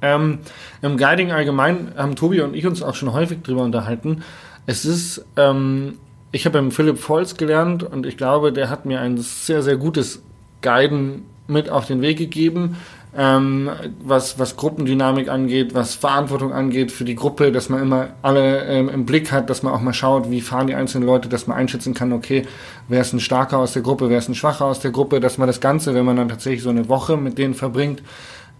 [0.00, 0.38] Ähm,
[0.80, 4.22] Im Guiding allgemein haben Tobi und ich uns auch schon häufig drüber unterhalten.
[4.66, 5.98] Es ist ähm,
[6.32, 9.76] ich habe beim Philipp Volz gelernt und ich glaube, der hat mir ein sehr, sehr
[9.76, 10.22] gutes
[10.62, 12.76] Guiden mit auf den Weg gegeben,
[13.16, 13.70] ähm,
[14.04, 18.90] was, was Gruppendynamik angeht, was Verantwortung angeht für die Gruppe, dass man immer alle ähm,
[18.90, 21.56] im Blick hat, dass man auch mal schaut, wie fahren die einzelnen Leute, dass man
[21.56, 22.42] einschätzen kann, okay,
[22.88, 25.38] wer ist ein Starker aus der Gruppe, wer ist ein Schwacher aus der Gruppe, dass
[25.38, 28.02] man das Ganze, wenn man dann tatsächlich so eine Woche mit denen verbringt,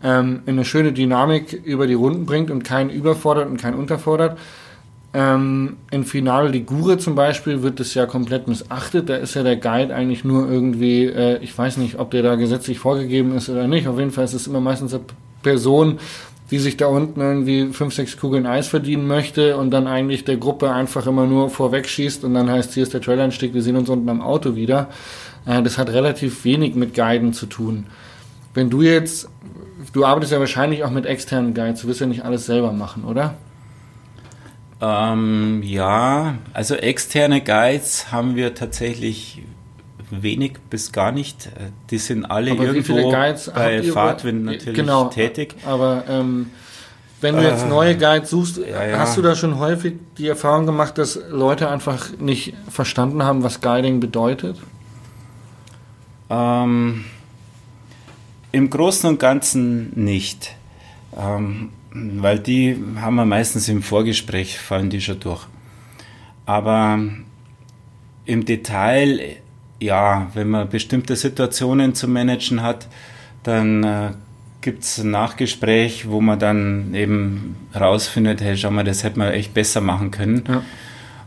[0.03, 4.39] ähm, in eine schöne Dynamik über die Runden bringt und keinen überfordert und keinen unterfordert.
[5.15, 9.09] Ähm, in Finale Ligure zum Beispiel wird es ja komplett missachtet.
[9.09, 12.35] Da ist ja der Guide eigentlich nur irgendwie, äh, ich weiß nicht, ob der da
[12.35, 13.89] gesetzlich vorgegeben ist oder nicht.
[13.89, 15.05] Auf jeden Fall ist es immer meistens eine
[15.43, 15.99] Person,
[16.51, 20.37] die sich da unten irgendwie fünf, sechs Kugeln Eis verdienen möchte und dann eigentlich der
[20.37, 23.77] Gruppe einfach immer nur vorweg schießt und dann heißt, hier ist der Trailereinstieg, wir sehen
[23.77, 24.89] uns unten am Auto wieder.
[25.47, 27.87] Äh, das hat relativ wenig mit Guiden zu tun.
[28.55, 29.29] Wenn du jetzt,
[29.93, 33.05] du arbeitest ja wahrscheinlich auch mit externen Guides, du wirst ja nicht alles selber machen,
[33.05, 33.35] oder?
[34.81, 39.43] Ähm, ja, also externe Guides haben wir tatsächlich
[40.11, 41.51] wenig bis gar nicht.
[41.91, 45.57] Die sind alle aber irgendwo bei Fahrtwind natürlich genau, tätig.
[45.67, 46.51] Aber ähm,
[47.21, 48.99] wenn du jetzt neue Guides suchst, ja, ja.
[48.99, 53.61] hast du da schon häufig die Erfahrung gemacht, dass Leute einfach nicht verstanden haben, was
[53.61, 54.57] Guiding bedeutet?
[56.31, 57.05] Ähm,
[58.53, 60.55] Im Großen und Ganzen nicht.
[61.17, 65.47] Ähm, weil die haben wir meistens im Vorgespräch, fallen die schon durch.
[66.47, 66.99] Aber
[68.25, 69.37] im Detail,
[69.81, 72.89] ja, wenn man bestimmte Situationen zu managen hat,
[73.43, 74.11] dann äh,
[74.61, 79.33] gibt es ein Nachgespräch, wo man dann eben rausfindet, hey, schau mal, das hätte man
[79.33, 80.45] echt besser machen können.
[80.49, 80.63] Ja.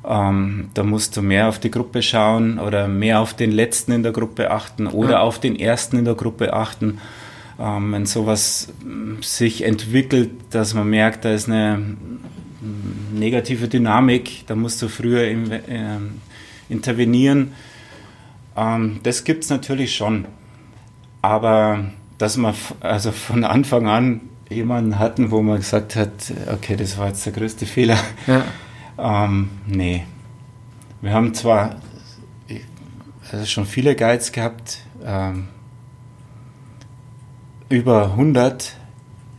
[0.03, 4.03] Ähm, da musst du mehr auf die Gruppe schauen oder mehr auf den Letzten in
[4.03, 5.19] der Gruppe achten oder ja.
[5.21, 6.99] auf den Ersten in der Gruppe achten
[7.61, 14.47] ähm, wenn sowas mm, sich entwickelt, dass man merkt, da ist eine mm, negative Dynamik,
[14.47, 15.97] da musst du früher in, äh,
[16.69, 17.53] intervenieren.
[18.57, 20.25] Ähm, das gibt es natürlich schon.
[21.21, 21.85] Aber
[22.17, 26.11] dass man also von Anfang an jemanden hatten, wo man gesagt hat,
[26.51, 27.97] okay, das war jetzt der größte Fehler.
[28.27, 28.43] Ja.
[28.97, 30.05] Ähm, nee.
[31.01, 31.77] Wir haben zwar
[33.31, 35.47] also schon viele Guides gehabt, ähm,
[37.71, 38.75] über 100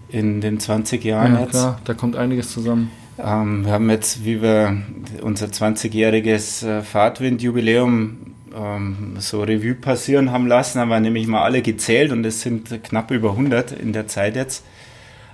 [0.08, 1.50] in den 20 Jahren ja, jetzt.
[1.52, 2.90] Klar, da kommt einiges zusammen.
[3.18, 4.76] Ähm, wir haben jetzt, wie wir
[5.22, 8.16] unser 20-jähriges äh, Fahrtwind-Jubiläum
[8.54, 12.82] ähm, so Revue passieren haben lassen, haben wir nämlich mal alle gezählt und es sind
[12.82, 14.64] knapp über 100 in der Zeit jetzt.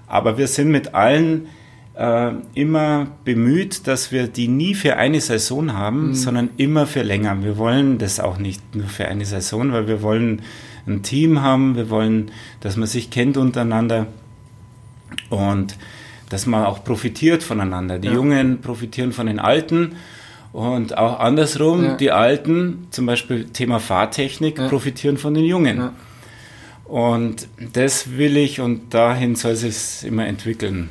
[0.06, 1.48] Aber wir sind mit allen
[1.94, 6.14] äh, immer bemüht, dass wir die nie für eine Saison haben, mhm.
[6.14, 7.42] sondern immer für länger.
[7.42, 10.42] Wir wollen das auch nicht nur für eine Saison, weil wir wollen
[10.88, 14.06] ein Team haben, wir wollen, dass man sich kennt untereinander
[15.30, 15.76] und
[16.30, 17.98] dass man auch profitiert voneinander.
[17.98, 18.14] Die ja.
[18.14, 19.96] Jungen profitieren von den Alten
[20.52, 21.96] und auch andersrum, ja.
[21.96, 24.68] die Alten, zum Beispiel Thema Fahrtechnik, ja.
[24.68, 25.90] profitieren von den Jungen.
[26.84, 30.88] Und das will ich und dahin soll es immer entwickeln.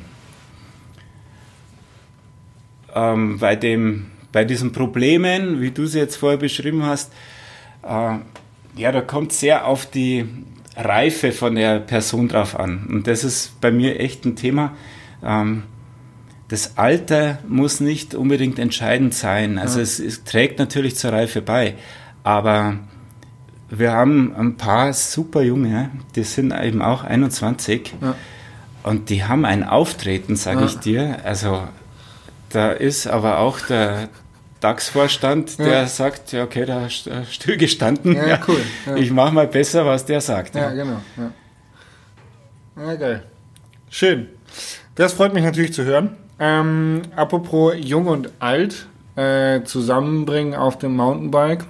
[2.94, 7.12] Ähm, bei, dem, bei diesen Problemen, wie du sie jetzt vorher beschrieben hast,
[7.82, 8.18] äh,
[8.78, 10.26] ja, da kommt sehr auf die
[10.76, 12.86] Reife von der Person drauf an.
[12.88, 14.76] Und das ist bei mir echt ein Thema.
[15.22, 15.64] Ähm,
[16.48, 19.58] das Alter muss nicht unbedingt entscheidend sein.
[19.58, 19.82] Also ja.
[19.82, 21.74] es, es, trägt natürlich zur Reife bei.
[22.22, 22.78] Aber
[23.68, 27.94] wir haben ein paar super Junge, die sind eben auch 21.
[28.00, 28.14] Ja.
[28.82, 30.66] Und die haben ein Auftreten, sage ja.
[30.66, 31.18] ich dir.
[31.24, 31.64] Also
[32.48, 34.08] da ist aber auch der,
[34.60, 35.86] DAX-Vorstand, der ja.
[35.86, 38.14] sagt, ja, okay, da hast du still gestanden.
[38.14, 38.60] Ja, ja cool.
[38.86, 38.96] Ja.
[38.96, 40.54] Ich mache mal besser, was der sagt.
[40.54, 41.00] Ja, genau.
[42.76, 42.94] Ja.
[42.94, 43.22] geil.
[43.90, 44.28] Schön.
[44.94, 46.16] Das freut mich natürlich zu hören.
[46.40, 51.64] Ähm, apropos Jung und Alt äh, zusammenbringen auf dem Mountainbike.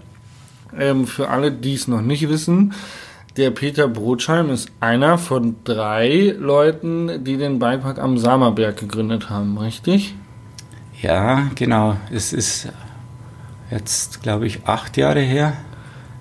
[0.79, 2.75] Ähm, für alle, die es noch nicht wissen,
[3.37, 9.57] der Peter Brotscheim ist einer von drei Leuten, die den Bikepark am Samerberg gegründet haben,
[9.59, 10.15] richtig?
[11.01, 11.97] Ja, genau.
[12.11, 12.69] Es ist
[13.71, 15.55] jetzt, glaube ich, acht Jahre her.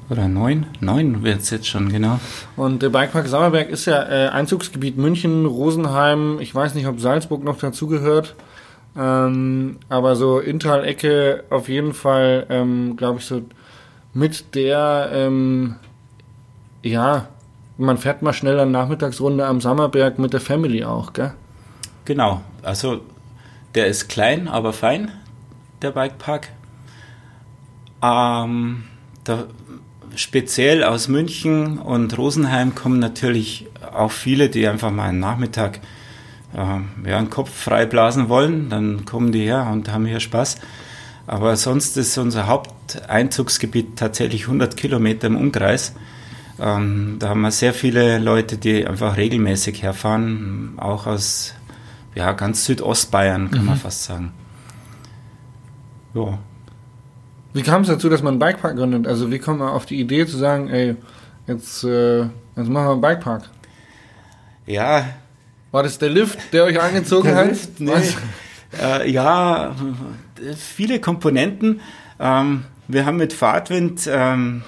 [0.09, 0.67] Oder neun?
[0.79, 2.19] Neun wird es jetzt schon, genau.
[2.55, 7.43] Und der Bikepark Sauerberg ist ja äh, Einzugsgebiet München, Rosenheim, ich weiß nicht, ob Salzburg
[7.43, 8.35] noch dazugehört.
[8.97, 13.41] Ähm, aber so Inntal-Ecke auf jeden Fall, ähm, glaube ich, so
[14.13, 15.75] mit der, ähm,
[16.83, 17.27] ja,
[17.77, 21.33] man fährt mal schnell eine Nachmittagsrunde am Sammerberg mit der Family auch, gell?
[22.05, 23.01] Genau, also
[23.75, 25.11] der ist klein, aber fein,
[25.81, 26.49] der Bikepark.
[28.01, 28.83] Ähm,
[29.23, 29.45] da,
[30.15, 35.79] speziell aus München und Rosenheim kommen natürlich auch viele, die einfach mal einen Nachmittag
[36.53, 38.69] äh, ja, einen Kopf freiblasen wollen.
[38.69, 40.57] Dann kommen die her und haben hier Spaß.
[41.27, 45.93] Aber sonst ist unser Haupteinzugsgebiet tatsächlich 100 Kilometer im Umkreis.
[46.59, 51.53] Ähm, da haben wir sehr viele Leute, die einfach regelmäßig herfahren, auch aus
[52.17, 53.67] ja, ganz Südostbayern, kann mhm.
[53.67, 54.31] man fast sagen.
[56.15, 56.39] Ja.
[57.53, 59.05] Wie kam es dazu, dass man einen Bikepark gründet?
[59.05, 60.95] Also wie kommt man auf die Idee zu sagen, ey,
[61.45, 63.43] jetzt, äh, jetzt machen wir einen Bikepark?
[64.65, 65.05] Ja.
[65.71, 67.47] War das der Lift, der euch angezogen der hat?
[67.49, 67.91] Lift, nee.
[68.81, 69.75] Äh, ja,
[70.57, 71.81] viele Komponenten.
[72.19, 74.63] Ähm, wir haben mit Fahrtwind ähm,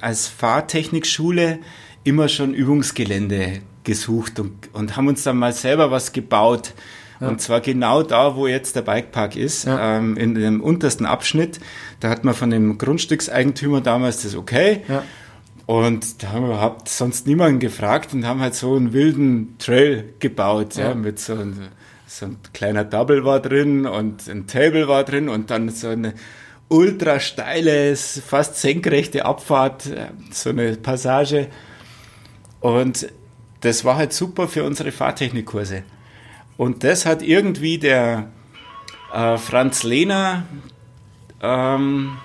[0.00, 1.60] als Fahrtechnikschule
[2.04, 6.74] immer schon Übungsgelände gesucht und, und haben uns dann mal selber was gebaut.
[7.20, 7.28] Ja.
[7.28, 9.98] Und zwar genau da, wo jetzt der Bikepark ist, ja.
[9.98, 11.60] ähm, in dem untersten Abschnitt.
[12.00, 14.82] Da hat man von dem Grundstückseigentümer damals das okay.
[14.88, 15.02] Ja.
[15.66, 20.14] Und da haben wir überhaupt sonst niemanden gefragt und haben halt so einen wilden Trail
[20.18, 21.68] gebaut, ja, mit so, ein,
[22.08, 26.14] so ein kleiner Double war drin und ein Table war drin und dann so eine
[26.68, 31.48] ultra steile, fast senkrechte Abfahrt, äh, so eine Passage.
[32.60, 33.08] Und
[33.60, 35.82] das war halt super für unsere Fahrtechnikkurse.
[36.56, 38.28] Und das hat irgendwie der
[39.12, 40.44] äh, Franz Lehner,
[41.42, 42.18] ähm,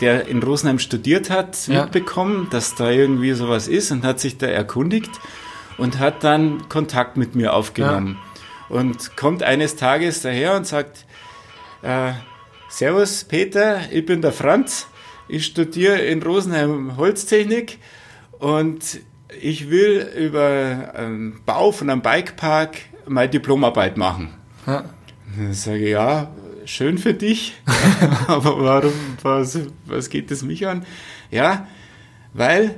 [0.00, 1.82] der in Rosenheim studiert hat, ja.
[1.82, 5.10] mitbekommen, dass da irgendwie sowas ist und hat sich da erkundigt
[5.78, 8.18] und hat dann Kontakt mit mir aufgenommen.
[8.70, 8.76] Ja.
[8.76, 11.04] Und kommt eines Tages daher und sagt,
[11.82, 12.12] äh,
[12.68, 14.88] Servus Peter, ich bin der Franz,
[15.28, 17.78] ich studiere in Rosenheim Holztechnik
[18.38, 19.00] und
[19.40, 24.30] ich will über einen Bau von einem Bikepark meine Diplomarbeit machen.
[24.66, 24.84] Ja.
[25.36, 26.30] Dann sage ich, ja,
[26.64, 27.54] schön für dich,
[28.26, 28.92] aber warum,
[29.22, 30.84] was, was geht es mich an?
[31.30, 31.66] Ja,
[32.32, 32.76] weil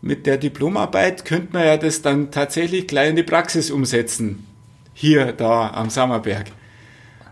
[0.00, 4.46] mit der Diplomarbeit könnte man ja das dann tatsächlich gleich in die Praxis umsetzen.
[4.94, 6.46] Hier, da am Sammerberg.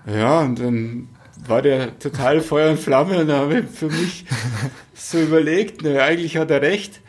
[0.06, 1.08] Ja, und dann
[1.46, 4.24] war der total Feuer und Flamme und da habe ich für mich
[4.94, 7.00] so überlegt, na, eigentlich hat er recht.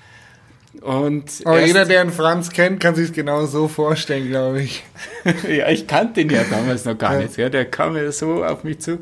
[0.82, 4.84] Und Aber jeder, der einen Franz kennt, kann sich es genau so vorstellen, glaube ich.
[5.48, 7.22] ja, ich kannte ihn ja damals noch gar ja.
[7.22, 7.38] nicht.
[7.38, 9.00] Ja, der kam ja so auf mich zu.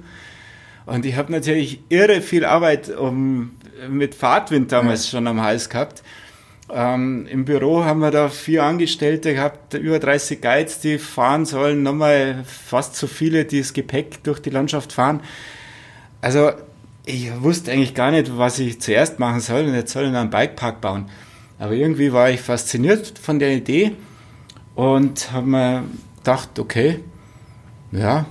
[0.85, 3.51] Und ich habe natürlich irre viel Arbeit um,
[3.89, 5.17] mit Fahrtwind damals ja.
[5.17, 6.03] schon am Hals gehabt.
[6.71, 11.83] Ähm, Im Büro haben wir da vier Angestellte gehabt, über 30 Guides, die fahren sollen,
[11.83, 15.21] nochmal fast so viele, die das Gepäck durch die Landschaft fahren.
[16.21, 16.51] Also
[17.05, 20.31] ich wusste eigentlich gar nicht, was ich zuerst machen soll und jetzt soll ich einen
[20.31, 21.05] Bikepark bauen.
[21.57, 23.93] Aber irgendwie war ich fasziniert von der Idee
[24.75, 25.83] und habe mir
[26.17, 26.99] gedacht, okay,
[27.91, 28.25] ja,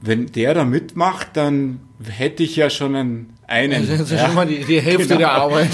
[0.00, 3.34] wenn der da mitmacht, dann hätte ich ja schon einen.
[3.46, 5.18] einen das ist ja, schon mal die, die Hälfte genau.
[5.18, 5.70] der Arbeit.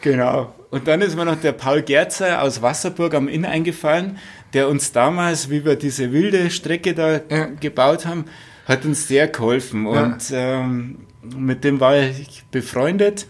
[0.00, 0.54] Genau.
[0.70, 4.18] Und dann ist mir noch der Paul Gerzer aus Wasserburg am Inn eingefallen,
[4.52, 7.46] der uns damals, wie wir diese wilde Strecke da ja.
[7.46, 8.26] gebaut haben,
[8.66, 9.86] hat uns sehr geholfen.
[9.86, 10.02] Ja.
[10.02, 10.98] Und ähm,
[11.36, 13.26] mit dem war ich befreundet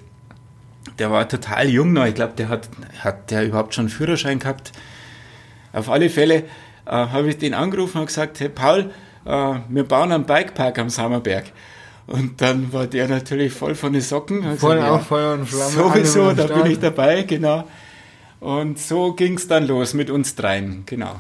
[0.99, 2.07] der war total jung noch.
[2.07, 2.69] Ich glaube, der hat,
[3.01, 4.73] hat der überhaupt schon einen Führerschein gehabt.
[5.73, 6.45] Auf alle Fälle
[6.87, 8.91] äh, habe ich den angerufen und gesagt, hey Paul,
[9.25, 11.53] äh, wir bauen einen Bikepark am Sammerberg.
[12.07, 14.57] Und dann war der natürlich voll von den Socken.
[14.57, 15.71] Voll ja, auf Feuer und Flamme.
[15.71, 17.69] Sowieso, da bin ich dabei, genau.
[18.41, 21.17] Und so ging es dann los mit uns dreien, genau.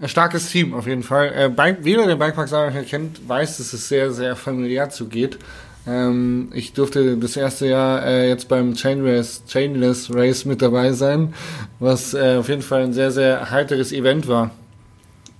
[0.00, 1.32] Ein starkes Team auf jeden Fall.
[1.36, 5.38] Äh, Bike, jeder, der Bikepark Sammerberg kennt, weiß, dass es sehr, sehr familiär zugeht.
[5.86, 10.92] Ähm, ich durfte das erste Jahr äh, jetzt beim Chain Race, Chainless Race mit dabei
[10.92, 11.34] sein,
[11.80, 14.50] was äh, auf jeden Fall ein sehr, sehr heiteres Event war.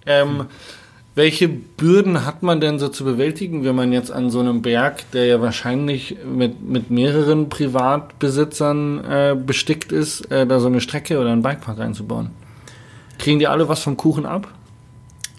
[0.05, 0.47] Ähm,
[1.15, 5.11] welche Bürden hat man denn so zu bewältigen, wenn man jetzt an so einem Berg,
[5.13, 11.21] der ja wahrscheinlich mit, mit mehreren Privatbesitzern äh, bestickt ist, äh, da so eine Strecke
[11.21, 12.31] oder einen Bikepark einzubauen?
[13.19, 14.49] Kriegen die alle was vom Kuchen ab?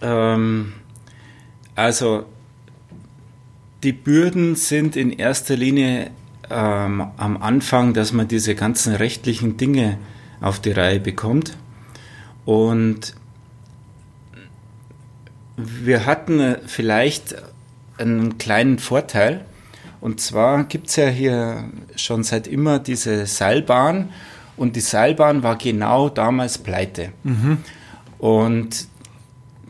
[0.01, 0.73] Ähm,
[1.75, 2.25] also
[3.83, 6.11] die Bürden sind in erster Linie
[6.49, 9.97] ähm, am Anfang, dass man diese ganzen rechtlichen Dinge
[10.41, 11.57] auf die Reihe bekommt.
[12.45, 13.13] Und
[15.57, 17.35] wir hatten vielleicht
[17.97, 19.45] einen kleinen Vorteil.
[20.01, 24.09] Und zwar gibt es ja hier schon seit immer diese Seilbahn.
[24.57, 27.11] Und die Seilbahn war genau damals pleite.
[27.23, 27.59] Mhm.
[28.17, 28.87] Und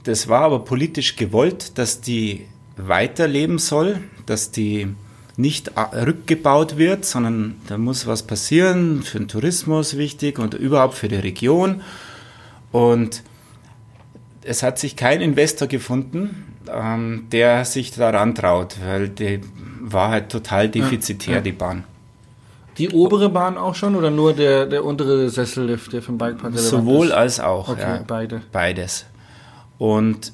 [0.03, 2.45] das war aber politisch gewollt, dass die
[2.77, 4.95] weiterleben soll, dass die
[5.35, 11.07] nicht rückgebaut wird, sondern da muss was passieren, für den Tourismus wichtig und überhaupt für
[11.07, 11.81] die Region.
[12.71, 13.23] Und
[14.43, 19.41] es hat sich kein Investor gefunden, ähm, der sich daran traut, weil die
[19.81, 21.43] war halt total defizitär, ja, ja.
[21.43, 21.83] die Bahn.
[22.77, 27.11] Die obere Bahn auch schon oder nur der, der untere Sessellift, der vom Bikepark Sowohl
[27.11, 27.69] als auch.
[27.69, 28.41] Okay, ja, beide.
[28.51, 29.05] Beides.
[29.77, 30.33] Und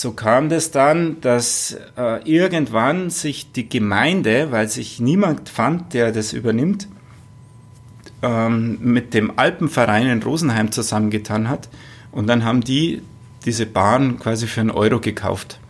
[0.00, 6.12] so kam das dann, dass äh, irgendwann sich die Gemeinde, weil sich niemand fand, der
[6.12, 6.86] das übernimmt,
[8.22, 11.68] ähm, mit dem Alpenverein in Rosenheim zusammengetan hat.
[12.12, 13.02] Und dann haben die
[13.46, 15.60] diese Bahn quasi für einen Euro gekauft.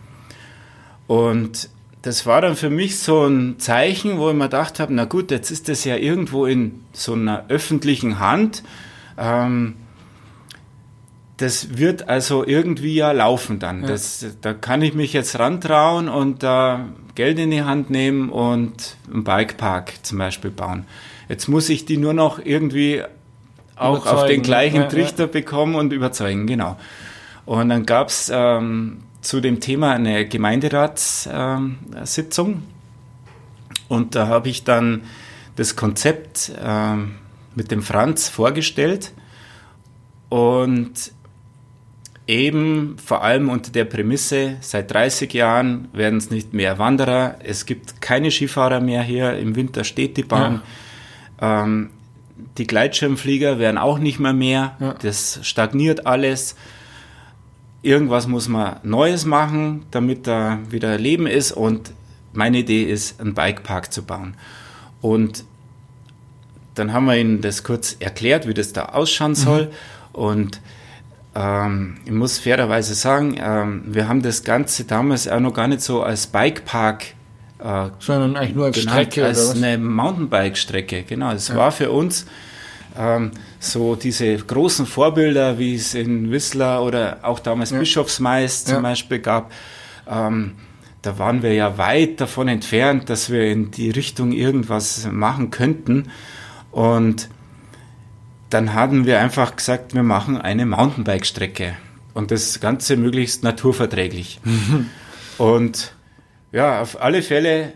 [1.05, 1.69] Und
[2.01, 5.31] das war dann für mich so ein Zeichen, wo ich mir gedacht habe, na gut,
[5.31, 8.63] jetzt ist das ja irgendwo in so einer öffentlichen Hand.
[9.17, 9.75] Ähm,
[11.37, 13.83] das wird also irgendwie ja laufen dann.
[13.83, 13.89] Ja.
[13.89, 16.81] Das, da kann ich mich jetzt rantrauen und da äh,
[17.15, 20.85] Geld in die Hand nehmen und einen Bikepark zum Beispiel bauen.
[21.29, 23.03] Jetzt muss ich die nur noch irgendwie
[23.75, 25.31] auch auf den gleichen ja, Trichter ja.
[25.31, 26.77] bekommen und überzeugen, genau.
[27.45, 32.63] Und dann gab es ähm, zu dem Thema eine Gemeinderatssitzung ähm,
[33.87, 35.03] und da habe ich dann
[35.55, 37.15] das Konzept ähm,
[37.55, 39.11] mit dem Franz vorgestellt
[40.29, 41.11] und
[42.27, 47.65] eben vor allem unter der Prämisse, seit 30 Jahren werden es nicht mehr Wanderer, es
[47.65, 50.61] gibt keine Skifahrer mehr hier, im Winter steht die Bahn.
[51.41, 51.63] Ja.
[51.63, 51.89] Ähm,
[52.57, 54.93] die Gleitschirmflieger werden auch nicht mehr mehr, ja.
[55.01, 56.55] das stagniert alles.
[57.81, 61.93] Irgendwas muss man Neues machen, damit da wieder Leben ist und
[62.33, 64.35] meine Idee ist, einen Bikepark zu bauen.
[65.01, 65.45] Und
[66.75, 69.71] dann haben wir ihnen das kurz erklärt, wie das da ausschauen soll mhm.
[70.11, 70.61] und
[71.37, 75.81] ähm, ich muss fairerweise sagen, ähm, wir haben das Ganze damals auch noch gar nicht
[75.81, 77.13] so als Bikepark
[77.59, 81.03] äh, sondern eigentlich nur als genannt, Strecke als eine Mountainbike-Strecke.
[81.03, 81.55] Genau, es ja.
[81.55, 82.25] war für uns
[82.97, 87.79] ähm, so diese großen Vorbilder, wie es in Whistler oder auch damals ja.
[87.79, 88.81] Bischofsmeist zum ja.
[88.81, 89.51] Beispiel gab.
[90.07, 90.53] Ähm,
[91.01, 96.11] da waren wir ja weit davon entfernt, dass wir in die Richtung irgendwas machen könnten.
[96.71, 97.29] Und
[98.49, 101.75] dann haben wir einfach gesagt, wir machen eine Mountainbike-Strecke
[102.13, 104.39] und das Ganze möglichst naturverträglich.
[105.37, 105.93] und
[106.51, 107.73] ja, auf alle Fälle,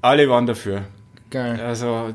[0.00, 0.82] alle waren dafür.
[1.30, 1.60] Geil.
[1.60, 2.14] Also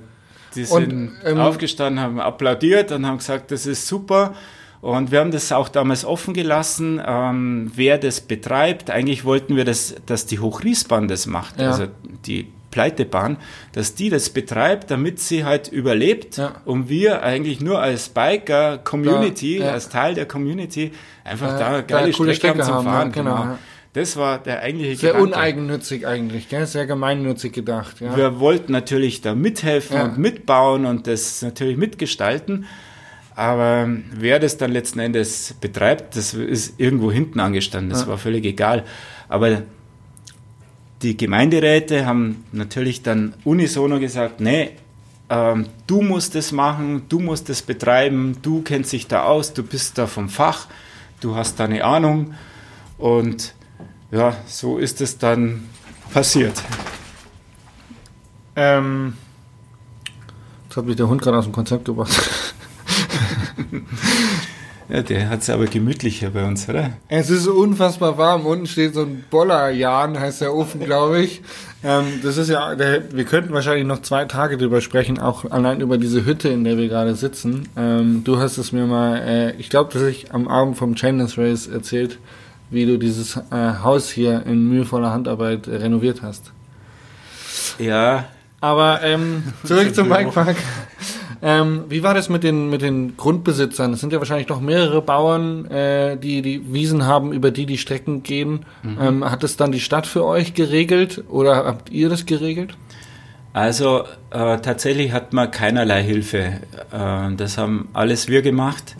[0.55, 4.33] die sind und, ähm, aufgestanden, haben applaudiert und haben gesagt, das ist super.
[4.79, 8.91] Und wir haben das auch damals offen gelassen, ähm, wer das betreibt.
[8.91, 11.59] Eigentlich wollten wir, das, dass die Hochriesbahn das macht.
[11.59, 11.71] Ja.
[11.71, 11.87] Also
[12.25, 13.37] die Pleitebahn,
[13.71, 16.55] dass die das betreibt, damit sie halt überlebt ja.
[16.65, 19.71] und wir eigentlich nur als Biker-Community, ja.
[19.71, 20.91] als Teil der Community,
[21.23, 23.11] einfach ja, da geile Strecke, Strecke haben zum Fahren.
[23.11, 23.41] genau.
[23.43, 23.57] genau.
[23.93, 25.33] Das war der eigentliche Sehr Gedanke.
[25.35, 26.67] uneigennützig eigentlich, gell?
[26.67, 27.99] sehr gemeinnützig gedacht.
[27.99, 28.15] Ja.
[28.15, 32.65] Wir wollten natürlich da mithelfen und mitbauen und das natürlich mitgestalten.
[33.33, 37.89] Aber wer das dann letzten Endes betreibt, das ist irgendwo hinten angestanden.
[37.89, 38.83] Das war völlig egal.
[39.29, 39.63] Aber
[41.01, 44.71] die Gemeinderäte haben natürlich dann unisono gesagt, nee,
[45.29, 49.63] ähm, du musst es machen, du musst es betreiben, du kennst dich da aus, du
[49.63, 50.67] bist da vom Fach,
[51.19, 52.33] du hast da eine Ahnung
[52.97, 53.53] und
[54.11, 55.65] ja, so ist es dann
[56.13, 56.61] passiert.
[58.55, 59.13] Ähm,
[60.65, 62.17] jetzt hat mich der Hund gerade aus dem Konzept gebracht.
[64.89, 66.91] Ja, der hat es aber gemütlicher bei uns, oder?
[67.09, 68.45] Es ist unfassbar warm.
[68.45, 71.41] Unten steht so ein Bollerjan, heißt der Ofen, glaube ich.
[71.83, 75.81] Ähm, das ist ja, der, wir könnten wahrscheinlich noch zwei Tage drüber sprechen, auch allein
[75.81, 77.67] über diese Hütte, in der wir gerade sitzen.
[77.75, 81.37] Ähm, du hast es mir mal, äh, ich glaube, dass ich am Abend vom Chainless
[81.37, 82.17] Race erzählt,
[82.69, 86.51] wie du dieses äh, Haus hier in mühevoller Handarbeit äh, renoviert hast.
[87.77, 88.25] Ja.
[88.61, 90.55] Aber ähm, zurück zum Bikepark.
[91.41, 93.93] Ähm, wie war das mit den, mit den Grundbesitzern?
[93.93, 97.77] Es sind ja wahrscheinlich noch mehrere Bauern, äh, die die Wiesen haben, über die die
[97.77, 98.65] Strecken gehen.
[98.83, 98.97] Mhm.
[98.99, 102.75] Ähm, hat es dann die Stadt für euch geregelt oder habt ihr das geregelt?
[103.53, 106.59] Also äh, tatsächlich hat man keinerlei Hilfe.
[106.91, 108.97] Äh, das haben alles wir gemacht.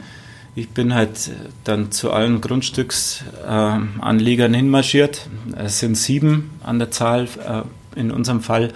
[0.56, 1.32] Ich bin halt
[1.66, 5.28] dann zu allen Grundstücksanliegern hinmarschiert.
[5.56, 7.62] Es sind sieben an der Zahl äh,
[8.00, 8.72] in unserem Fall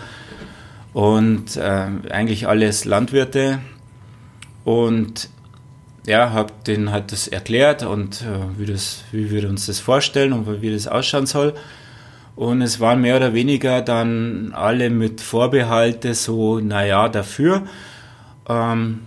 [0.93, 3.59] und äh, eigentlich alles Landwirte.
[4.63, 5.29] Und
[6.05, 10.33] ja, habe den halt das erklärt und äh, wie, das, wie wir uns das vorstellen
[10.33, 11.53] und wie das ausschauen soll.
[12.35, 17.63] Und es waren mehr oder weniger dann alle mit Vorbehalte so, naja, dafür.
[18.47, 19.01] Ähm,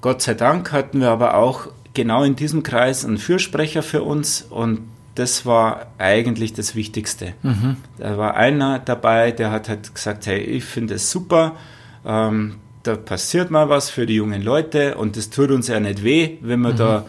[0.00, 4.42] Gott sei Dank hatten wir aber auch genau in diesem Kreis einen Fürsprecher für uns
[4.42, 4.80] und
[5.20, 7.34] das war eigentlich das Wichtigste.
[7.42, 7.76] Mhm.
[7.98, 11.56] Da war einer dabei, der hat halt gesagt, hey, ich finde es super,
[12.06, 16.02] ähm, da passiert mal was für die jungen Leute und das tut uns ja nicht
[16.02, 16.76] weh, wenn wir mhm.
[16.78, 17.06] da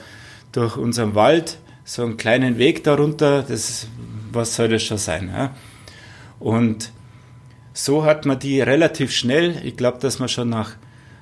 [0.51, 3.87] durch unseren Wald so einen kleinen Weg darunter, das,
[4.33, 5.31] was soll das schon sein?
[5.33, 5.51] Ja?
[6.37, 6.91] Und
[7.71, 10.75] so hat man die relativ schnell, ich glaube, dass man schon nach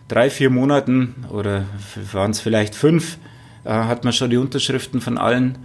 [0.08, 1.66] drei, vier Monaten oder
[2.12, 3.20] waren es vielleicht fünf,
[3.64, 5.60] äh, hat man schon die Unterschriften von allen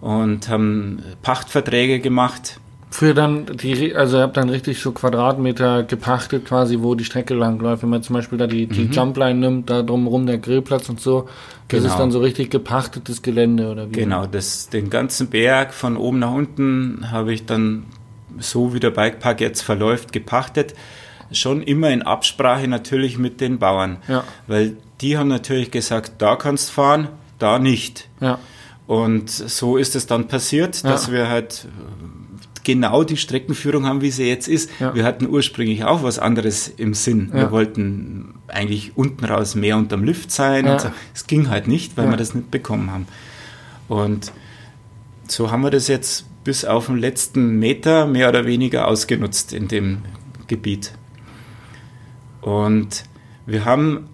[0.00, 2.60] und haben Pachtverträge gemacht.
[2.90, 7.34] Für dann die, also ihr habt dann richtig so Quadratmeter gepachtet quasi, wo die Strecke
[7.34, 7.84] lang läuft.
[7.84, 8.92] Wenn man zum Beispiel da die, die mhm.
[8.92, 11.28] Jumpline nimmt, da drumherum der Grillplatz und so,
[11.68, 11.92] das genau.
[11.92, 13.92] ist dann so richtig gepachtetes Gelände oder wie?
[13.92, 17.84] Genau, das, den ganzen Berg von oben nach unten habe ich dann
[18.38, 20.74] so wie der Bikepark jetzt verläuft, gepachtet.
[21.30, 23.98] Schon immer in Absprache natürlich mit den Bauern.
[24.08, 24.24] Ja.
[24.48, 28.08] Weil die haben natürlich gesagt, da kannst fahren, da nicht.
[28.20, 28.40] Ja.
[28.90, 31.12] Und so ist es dann passiert, dass ja.
[31.12, 31.68] wir halt
[32.64, 34.68] genau die Streckenführung haben, wie sie jetzt ist.
[34.80, 34.92] Ja.
[34.96, 37.30] Wir hatten ursprünglich auch was anderes im Sinn.
[37.32, 37.42] Ja.
[37.42, 40.66] Wir wollten eigentlich unten raus mehr unterm Lift sein.
[40.66, 40.80] Ja.
[40.80, 40.90] So.
[41.14, 43.06] Es ging halt nicht, weil wir das nicht bekommen haben.
[43.86, 44.32] Und
[45.28, 49.68] so haben wir das jetzt bis auf den letzten Meter mehr oder weniger ausgenutzt in
[49.68, 49.98] dem
[50.48, 50.94] Gebiet.
[52.40, 53.04] Und
[53.46, 54.08] wir haben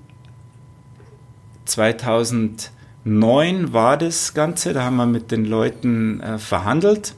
[3.07, 7.15] 2009 war das Ganze, da haben wir mit den Leuten äh, verhandelt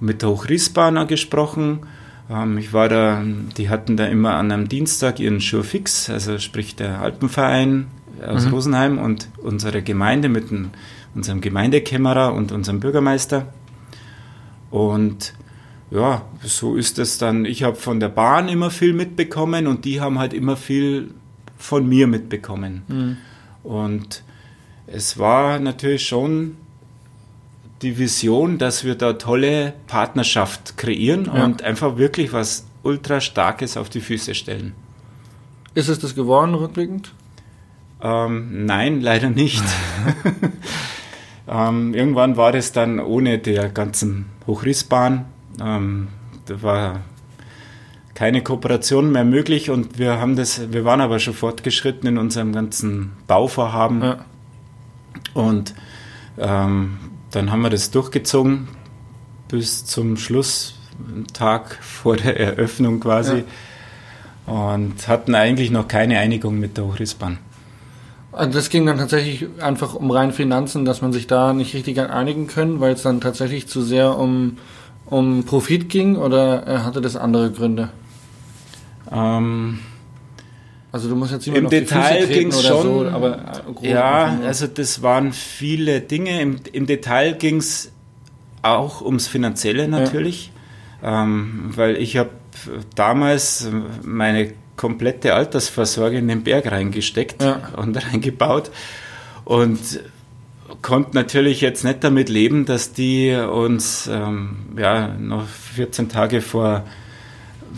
[0.00, 1.80] mit der Hochrissbahner gesprochen.
[2.28, 3.22] Ähm, ich war da,
[3.56, 7.86] die hatten da immer an einem Dienstag ihren Schurfix, also sprich der Alpenverein
[8.26, 8.52] aus mhm.
[8.52, 10.70] Rosenheim und unsere Gemeinde mit dem,
[11.14, 13.46] unserem Gemeindekämmerer und unserem Bürgermeister.
[14.70, 15.34] Und
[15.92, 17.44] ja, so ist es dann.
[17.44, 21.14] Ich habe von der Bahn immer viel mitbekommen und die haben halt immer viel
[21.56, 22.82] von mir mitbekommen.
[22.88, 23.16] Mhm.
[23.62, 24.24] Und
[24.86, 26.56] es war natürlich schon
[27.82, 31.44] die Vision, dass wir da tolle Partnerschaft kreieren ja.
[31.44, 34.74] und einfach wirklich was ultra Starkes auf die Füße stellen.
[35.74, 37.12] Ist es das geworden, rückblickend?
[38.00, 39.62] Ähm, nein, leider nicht.
[41.48, 45.26] ähm, irgendwann war das dann ohne der ganzen Hochrissbahn.
[45.60, 46.08] Ähm,
[46.46, 47.00] da war
[48.14, 52.52] keine Kooperation mehr möglich und wir haben das, wir waren aber schon fortgeschritten in unserem
[52.52, 54.02] ganzen Bauvorhaben.
[54.02, 54.24] Ja.
[55.34, 55.74] Und
[56.38, 56.98] ähm,
[57.30, 58.68] dann haben wir das durchgezogen
[59.48, 63.44] bis zum Schlusstag vor der Eröffnung quasi
[64.46, 64.52] ja.
[64.52, 67.38] und hatten eigentlich noch keine Einigung mit der Hochrissbahn.
[68.32, 71.98] Also das ging dann tatsächlich einfach um rein Finanzen, dass man sich da nicht richtig
[71.98, 74.58] einigen können, weil es dann tatsächlich zu sehr um,
[75.06, 77.88] um Profit ging oder äh, hatte das andere Gründe?
[79.10, 79.78] Ähm,
[80.92, 84.66] also du musst jetzt immer Im Detail ging es schon, so, aber äh, ja, also
[84.66, 86.40] das waren viele Dinge.
[86.40, 87.92] Im, im Detail ging es
[88.62, 90.52] auch ums Finanzielle natürlich,
[91.02, 91.22] ja.
[91.22, 92.30] ähm, weil ich habe
[92.94, 93.68] damals
[94.02, 97.60] meine komplette Altersvorsorge in den Berg reingesteckt ja.
[97.76, 98.70] und reingebaut
[99.44, 99.78] und
[100.82, 106.84] konnte natürlich jetzt nicht damit leben, dass die uns ähm, ja noch 14 Tage vor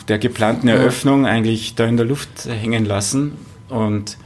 [0.07, 3.33] der geplanten Eröffnung eigentlich da in der Luft hängen lassen
[3.69, 4.19] und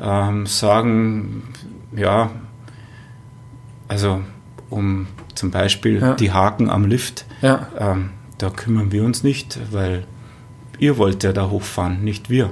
[0.00, 1.42] ähm, sagen,
[1.94, 2.30] ja,
[3.88, 4.20] also
[4.70, 6.14] um zum Beispiel ja.
[6.14, 7.68] die Haken am Lift, ja.
[7.78, 10.04] ähm, da kümmern wir uns nicht, weil
[10.78, 12.50] ihr wollt ja da hochfahren, nicht wir.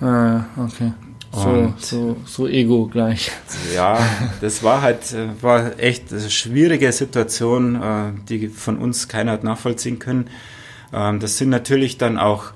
[0.00, 0.92] Ah, okay.
[1.32, 3.30] So, so, so ego gleich.
[3.72, 3.98] Ja,
[4.40, 9.44] das war halt, äh, war echt eine schwierige Situation, äh, die von uns keiner hat
[9.44, 10.28] nachvollziehen können.
[10.92, 12.52] Ähm, das sind natürlich dann auch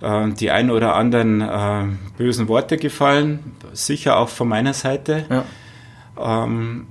[0.00, 1.84] äh, die ein oder anderen äh,
[2.16, 5.24] bösen Worte gefallen, sicher auch von meiner Seite.
[5.28, 6.44] Ja.
[6.44, 6.86] Ähm,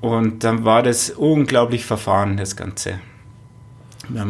[0.00, 2.98] und dann war das unglaublich verfahren, das Ganze.
[4.14, 4.22] Äh,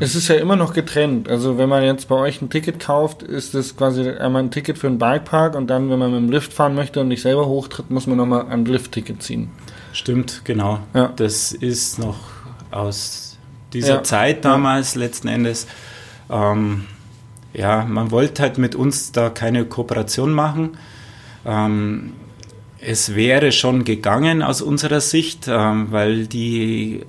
[0.00, 1.28] es ist ja immer noch getrennt.
[1.28, 4.78] Also wenn man jetzt bei euch ein Ticket kauft, ist es quasi einmal ein Ticket
[4.78, 7.46] für einen Bikepark und dann, wenn man mit dem Lift fahren möchte und nicht selber
[7.46, 9.50] hochtritt, muss man nochmal ein Lift-Ticket ziehen.
[9.92, 10.80] Stimmt, genau.
[10.94, 11.12] Ja.
[11.14, 12.18] Das ist noch
[12.70, 13.29] aus
[13.72, 14.02] dieser ja.
[14.02, 15.66] Zeit damals letzten Endes.
[16.28, 16.86] Ähm,
[17.52, 20.78] ja, man wollte halt mit uns da keine Kooperation machen.
[21.44, 22.12] Ähm,
[22.80, 27.04] es wäre schon gegangen aus unserer Sicht, ähm, weil die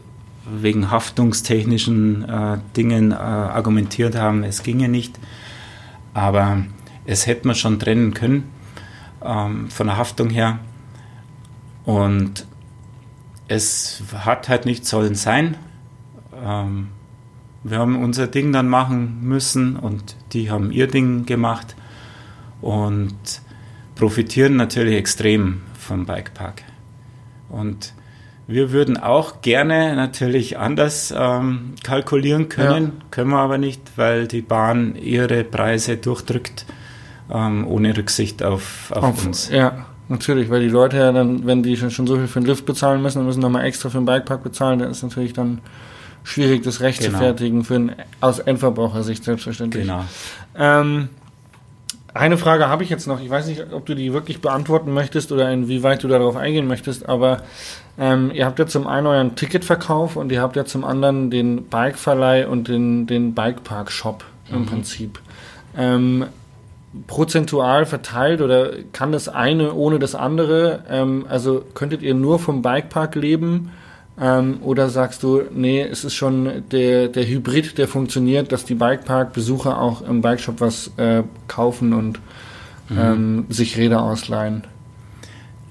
[0.45, 5.19] wegen haftungstechnischen äh, Dingen äh, argumentiert haben, es ginge nicht.
[6.13, 6.63] Aber
[7.05, 8.49] es hätte man schon trennen können.
[9.23, 10.59] ähm, von der Haftung her.
[11.85, 12.45] Und
[13.47, 15.57] es hat halt nicht sollen sein.
[16.43, 16.89] Ähm,
[17.63, 21.75] wir haben unser Ding dann machen müssen und die haben ihr Ding gemacht
[22.61, 23.15] und
[23.95, 26.63] profitieren natürlich extrem vom Bikepark.
[27.49, 27.93] Und
[28.47, 33.05] wir würden auch gerne natürlich anders ähm, kalkulieren können, ja.
[33.11, 36.65] können wir aber nicht, weil die Bahn ihre Preise durchdrückt,
[37.31, 39.49] ähm, ohne Rücksicht auf, auf, auf, uns.
[39.49, 42.47] Ja, natürlich, weil die Leute ja dann, wenn die schon, schon so viel für den
[42.47, 45.61] Lift bezahlen müssen, dann müssen nochmal extra für den Bikepark bezahlen, dann ist natürlich dann
[46.23, 47.13] schwierig, das Recht genau.
[47.13, 49.83] zu fertigen, für ein, aus Endverbrauchersicht selbstverständlich.
[49.83, 50.05] Genau.
[50.55, 51.09] Ähm,
[52.13, 53.21] eine Frage habe ich jetzt noch.
[53.21, 57.07] Ich weiß nicht, ob du die wirklich beantworten möchtest oder inwieweit du darauf eingehen möchtest,
[57.07, 57.43] aber
[57.97, 61.63] ähm, ihr habt ja zum einen euren Ticketverkauf und ihr habt ja zum anderen den
[61.63, 64.65] Bikeverleih und den, den Bikepark-Shop im mhm.
[64.65, 65.19] Prinzip.
[65.77, 66.25] Ähm,
[67.07, 70.83] prozentual verteilt oder kann das eine ohne das andere?
[70.89, 73.71] Ähm, also könntet ihr nur vom Bikepark leben?
[74.19, 78.75] Ähm, oder sagst du, nee, es ist schon der, der Hybrid, der funktioniert, dass die
[78.75, 82.19] Bikepark-Besucher auch im Bikeshop was äh, kaufen und
[82.89, 82.97] mhm.
[82.99, 84.63] ähm, sich Räder ausleihen?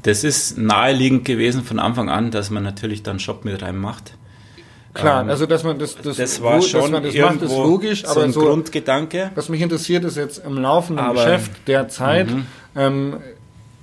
[0.03, 4.15] Das ist naheliegend gewesen von Anfang an, dass man natürlich dann Shop mit reinmacht.
[4.95, 7.53] Klar, ähm, also dass man das, das, das war schon dass man das macht, ist
[7.53, 9.31] logisch, aber so ein so, Grundgedanke.
[9.35, 12.47] Was mich interessiert, ist jetzt im laufenden aber, Geschäft der Zeit, mhm.
[12.75, 13.17] ähm,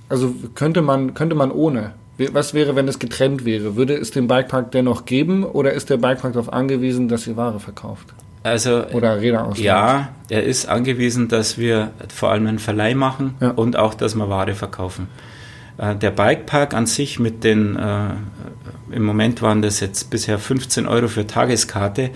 [0.08, 1.94] also könnte man, könnte man ohne.
[2.32, 3.76] Was wäre, wenn es getrennt wäre?
[3.76, 7.60] Würde es den Bikepark dennoch geben oder ist der Bikepark darauf angewiesen, dass ihr Ware
[7.60, 8.08] verkauft?
[8.42, 9.64] Also, oder Räder ausleiht?
[9.64, 13.50] Ja, er ist angewiesen, dass wir vor allem einen Verleih machen ja.
[13.50, 15.08] und auch, dass wir Ware verkaufen.
[15.76, 18.10] Äh, der Bikepark an sich mit den, äh,
[18.90, 22.10] im Moment waren das jetzt bisher 15 Euro für Tageskarte,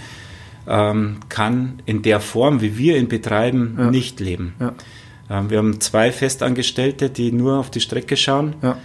[0.66, 3.90] ähm, kann in der Form, wie wir ihn betreiben, ja.
[3.90, 4.54] nicht leben.
[4.58, 4.72] Ja.
[5.30, 8.54] Ähm, wir haben zwei Festangestellte, die nur auf die Strecke schauen.
[8.62, 8.78] Ja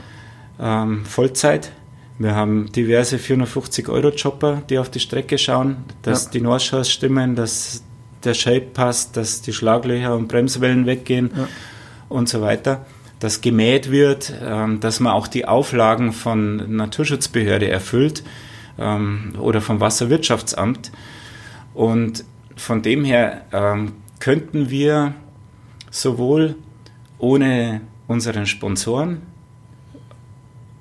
[0.60, 1.72] ähm, Vollzeit.
[2.20, 6.32] Wir haben diverse 450-Euro-Chopper, die auf die Strecke schauen, dass ja.
[6.32, 7.84] die Nordschaus stimmen, dass
[8.24, 11.48] der Shape passt, dass die Schlaglöcher und Bremswellen weggehen ja.
[12.10, 12.86] und so weiter.
[13.20, 18.24] Dass gemäht wird, ähm, dass man auch die Auflagen von Naturschutzbehörde erfüllt
[18.80, 20.92] ähm, oder vom Wasserwirtschaftsamt.
[21.74, 22.24] Und
[22.56, 25.14] von dem her ähm, könnten wir
[25.92, 26.56] sowohl
[27.20, 29.22] ohne unseren Sponsoren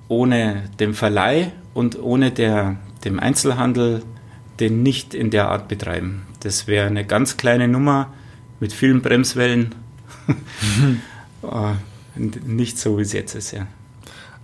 [0.08, 4.02] ohne den Verleih und ohne der, dem Einzelhandel
[4.60, 6.26] den nicht in der Art betreiben.
[6.40, 8.12] Das wäre eine ganz kleine Nummer
[8.60, 9.74] mit vielen Bremswellen.
[11.42, 11.74] Äh,
[12.16, 13.66] nicht so, wie es jetzt ist, ja.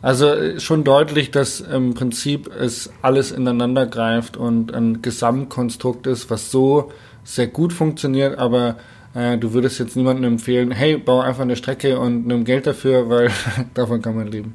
[0.03, 6.29] Also äh, schon deutlich, dass im Prinzip es alles ineinander greift und ein Gesamtkonstrukt ist,
[6.29, 6.93] was so
[7.25, 8.77] sehr gut funktioniert, aber
[9.15, 13.09] äh, du würdest jetzt niemandem empfehlen, hey, bau einfach eine Strecke und nimm Geld dafür,
[13.09, 13.31] weil
[13.75, 14.55] davon kann man leben.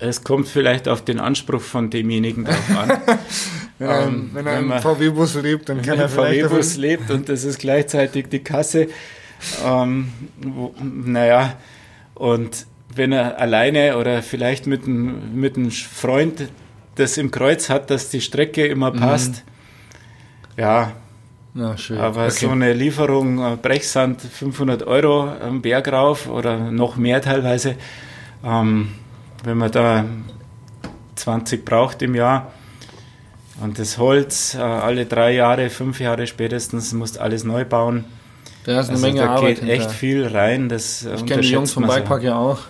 [0.00, 2.88] Es kommt vielleicht auf den Anspruch von demjenigen drauf an.
[3.78, 6.46] wenn, er, ähm, wenn er im VW-Bus lebt, dann kann er vielleicht.
[6.46, 8.88] VW-Bus lebt und das ist gleichzeitig die Kasse.
[9.64, 11.54] Ähm, wo, naja,
[12.14, 16.48] und wenn er alleine oder vielleicht mit, ein, mit einem Freund
[16.96, 19.00] das im Kreuz hat, dass die Strecke immer mhm.
[19.00, 19.44] passt,
[20.56, 20.62] mhm.
[20.62, 20.92] ja.
[21.52, 21.98] Na, schön.
[21.98, 22.30] Aber okay.
[22.30, 27.74] so eine Lieferung äh, Brechsand 500 Euro am Berg rauf oder noch mehr teilweise,
[28.44, 28.92] ähm,
[29.44, 30.04] wenn man da
[31.16, 32.52] 20 braucht im Jahr
[33.60, 38.04] und das Holz äh, alle drei Jahre, fünf Jahre spätestens, musst alles neu bauen.
[38.64, 39.58] Da ist eine also Menge da Arbeit.
[39.58, 40.68] Da geht echt viel rein.
[40.68, 42.26] Das ich kenne die Jungs vom Bikepark so.
[42.26, 42.60] ja auch.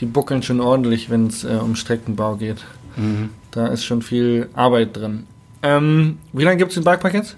[0.00, 2.64] Die buckeln schon ordentlich, wenn es äh, um Streckenbau geht.
[2.96, 3.30] Mhm.
[3.50, 5.26] Da ist schon viel Arbeit drin.
[5.62, 7.36] Ähm, wie lange gibt es den Bikepark jetzt?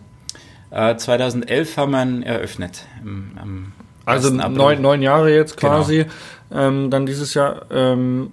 [0.70, 2.85] Äh, 2011 haben wir ihn eröffnet.
[3.03, 3.72] Im,
[4.05, 6.07] also neun, neun Jahre jetzt quasi.
[6.51, 6.68] Genau.
[6.68, 7.66] Ähm, dann dieses Jahr.
[7.70, 8.33] Ähm,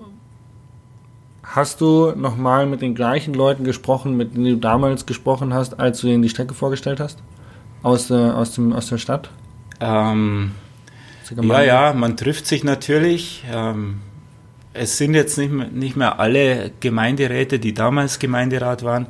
[1.45, 6.01] Hast du nochmal mit den gleichen Leuten gesprochen, mit denen du damals gesprochen hast, als
[6.01, 7.19] du ihnen die Strecke vorgestellt hast?
[7.83, 9.29] Aus der, aus dem, aus der Stadt?
[9.79, 10.51] Ähm,
[11.41, 13.43] ja, ja, man trifft sich natürlich.
[13.51, 14.01] Ähm,
[14.73, 19.07] es sind jetzt nicht mehr, nicht mehr alle Gemeinderäte, die damals Gemeinderat waren,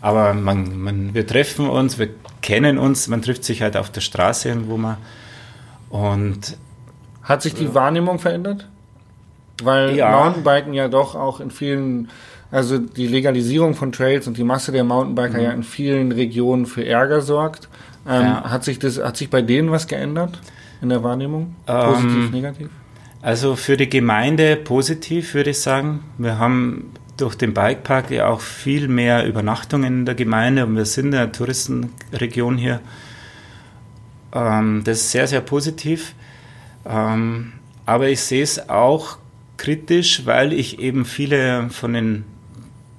[0.00, 2.10] aber man, man, wir treffen uns, wir
[2.42, 4.96] kennen uns, man trifft sich halt auf der Straße, wo man
[5.90, 6.56] und
[7.22, 8.68] hat sich die Wahrnehmung verändert?
[9.64, 10.10] Weil ja.
[10.10, 12.08] Mountainbiken ja doch auch in vielen,
[12.50, 15.44] also die Legalisierung von Trails und die Masse der Mountainbiker mhm.
[15.44, 17.68] ja in vielen Regionen für Ärger sorgt.
[18.08, 18.50] Ähm, ja.
[18.50, 20.40] Hat sich das, hat sich bei denen was geändert
[20.80, 21.54] in der Wahrnehmung?
[21.66, 22.68] Positiv, ähm, negativ?
[23.22, 26.00] Also für die Gemeinde positiv, würde ich sagen.
[26.16, 30.86] Wir haben durch den Bikepark ja auch viel mehr Übernachtungen in der Gemeinde und wir
[30.86, 32.80] sind eine Touristenregion hier.
[34.32, 36.14] Ähm, das ist sehr, sehr positiv.
[36.86, 37.52] Ähm,
[37.84, 39.18] aber ich sehe es auch
[39.60, 42.24] kritisch, weil ich eben viele von den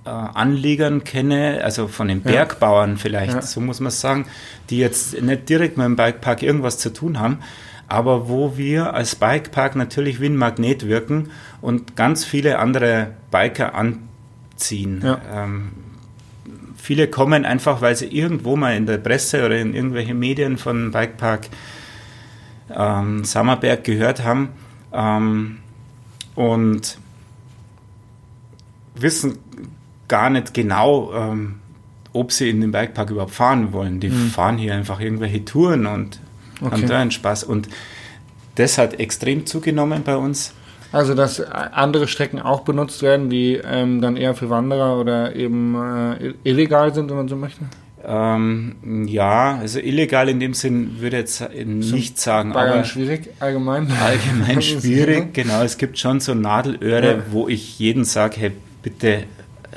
[0.06, 3.42] äh, Anliegern kenne, also von den Bergbauern vielleicht, ja.
[3.42, 4.26] so muss man sagen,
[4.70, 7.40] die jetzt nicht direkt mit dem Bikepark irgendwas zu tun haben,
[7.88, 11.32] aber wo wir als Bikepark natürlich wie ein Magnet wirken
[11.62, 15.02] und ganz viele andere Biker anziehen.
[15.04, 15.20] Ja.
[15.34, 15.72] Ähm,
[16.78, 20.92] viele kommen einfach, weil sie irgendwo mal in der Presse oder in irgendwelche Medien von
[20.92, 21.48] Bikepark
[22.70, 24.50] ähm, Sammerberg gehört haben
[24.94, 25.61] ähm,
[26.42, 26.98] und
[28.96, 29.38] wissen
[30.08, 31.60] gar nicht genau, ähm,
[32.14, 34.00] ob sie in den Bikepark überhaupt fahren wollen.
[34.00, 34.30] Die mhm.
[34.30, 36.20] fahren hier einfach irgendwelche Touren und
[36.60, 36.72] okay.
[36.72, 37.44] haben da einen Spaß.
[37.44, 37.70] Und
[38.56, 40.54] das hat extrem zugenommen bei uns.
[40.92, 45.76] Also, dass andere Strecken auch benutzt werden, die ähm, dann eher für Wanderer oder eben
[45.76, 47.66] äh, illegal sind, wenn man so möchte?
[48.04, 52.54] Ähm, ja, also illegal in dem Sinn würde ich jetzt nicht sagen.
[52.54, 53.92] Bayern aber schwierig, allgemein?
[53.92, 55.62] Allgemein schwierig, genau.
[55.62, 57.24] Es gibt schon so Nadelöhre, ja.
[57.30, 59.24] wo ich jeden sage, hey, bitte,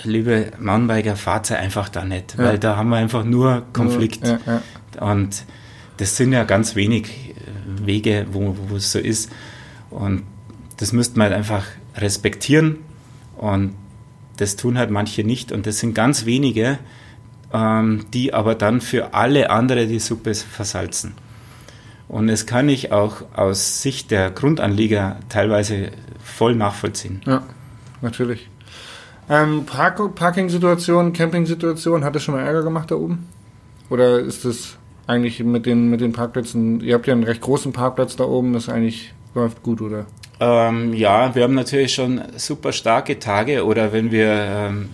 [0.04, 2.44] liebe Mountainbiker, fahrt einfach da nicht, ja.
[2.44, 4.26] weil da haben wir einfach nur Konflikt.
[4.26, 4.62] Ja,
[5.00, 5.44] Und
[5.98, 9.30] das sind ja ganz wenig äh, Wege, wo, wo es so ist.
[9.90, 10.22] Und
[10.78, 11.64] das müsste man halt einfach
[11.96, 12.78] respektieren.
[13.36, 13.74] Und
[14.36, 15.52] das tun halt manche nicht.
[15.52, 16.78] Und das sind ganz wenige,
[17.54, 21.14] ähm, die aber dann für alle andere die Suppe versalzen.
[22.08, 25.92] Und das kann ich auch aus Sicht der Grundanlieger teilweise
[26.22, 27.22] voll nachvollziehen.
[27.24, 27.44] Ja,
[28.02, 28.50] natürlich.
[29.30, 33.26] Ähm, Park Parking-Situation, Camping-Situation, hat das schon mal Ärger gemacht da oben?
[33.88, 34.76] Oder ist das
[35.06, 38.52] eigentlich mit den, mit den Parkplätzen, ihr habt ja einen recht großen Parkplatz da oben,
[38.52, 40.06] das eigentlich läuft gut, oder?
[40.40, 44.88] Ähm, ja, wir haben natürlich schon super starke Tage oder wenn wir ähm,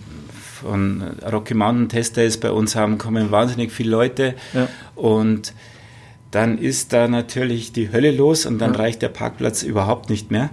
[0.61, 4.67] von Rocky Mountain Test Days bei uns haben, kommen wahnsinnig viele Leute ja.
[4.95, 5.53] und
[6.31, 8.79] dann ist da natürlich die Hölle los und dann ja.
[8.79, 10.49] reicht der Parkplatz überhaupt nicht mehr.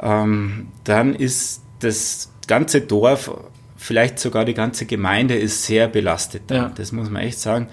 [0.00, 3.30] Ähm, dann ist das ganze Dorf,
[3.76, 6.50] vielleicht sogar die ganze Gemeinde ist sehr belastet.
[6.50, 6.72] Ja.
[6.74, 7.68] Das muss man echt sagen.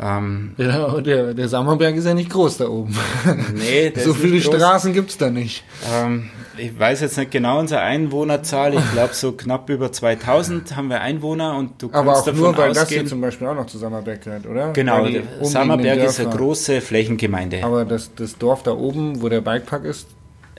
[0.00, 2.96] Ähm, ja, der, der Sammerberg ist ja nicht groß da oben.
[3.54, 5.62] Nee, so viele Straßen gibt es da nicht.
[5.92, 8.74] Ähm, ich weiß jetzt nicht genau unsere Einwohnerzahl.
[8.74, 12.40] Ich glaube, so knapp über 2000 haben wir Einwohner und du kannst Aber auch davon
[12.40, 14.72] nur, weil ausgehen, das hier zum Beispiel auch noch zu Sammerberg gehört, oder?
[14.72, 15.06] Genau,
[15.42, 17.62] Sammerberg ist eine große Flächengemeinde.
[17.62, 20.08] Aber das, das Dorf da oben, wo der Bikepark ist,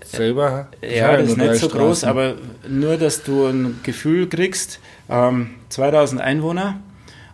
[0.03, 0.67] selber.
[0.81, 1.79] Ja, das ist nicht so Straßen.
[1.79, 2.35] groß, aber
[2.69, 4.79] nur, dass du ein Gefühl kriegst,
[5.09, 6.79] ähm, 2000 Einwohner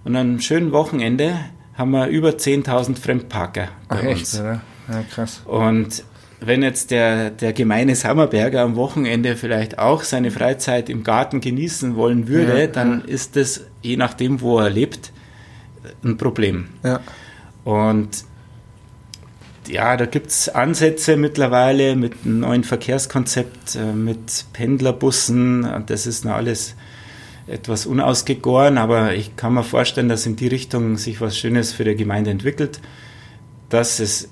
[0.04, 1.36] und an einem schönen Wochenende
[1.82, 4.34] haben wir über 10.000 Fremdparker bei Ach, uns.
[4.34, 4.62] Echt, oder?
[4.88, 5.42] Ja, krass.
[5.46, 6.04] Und
[6.40, 11.96] wenn jetzt der, der gemeine Sammerberger am Wochenende vielleicht auch seine Freizeit im Garten genießen
[11.96, 13.14] wollen würde, ja, dann ja.
[13.14, 15.12] ist das, je nachdem, wo er lebt,
[16.04, 16.68] ein Problem.
[16.84, 17.00] Ja.
[17.64, 18.26] Und
[19.68, 25.68] ja, da gibt es Ansätze mittlerweile mit einem neuen Verkehrskonzept, äh, mit Pendlerbussen.
[25.88, 26.76] Das ist noch alles
[27.52, 31.84] etwas unausgegoren, aber ich kann mir vorstellen, dass in die Richtung sich was Schönes für
[31.84, 32.80] die Gemeinde entwickelt,
[33.70, 34.30] dass es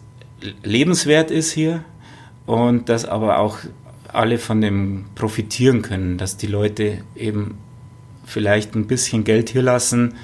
[0.63, 1.83] lebenswert ist hier
[2.45, 3.57] und dass aber auch
[4.07, 7.57] alle von dem profitieren können, dass die Leute eben
[8.25, 10.15] vielleicht ein bisschen Geld hier lassen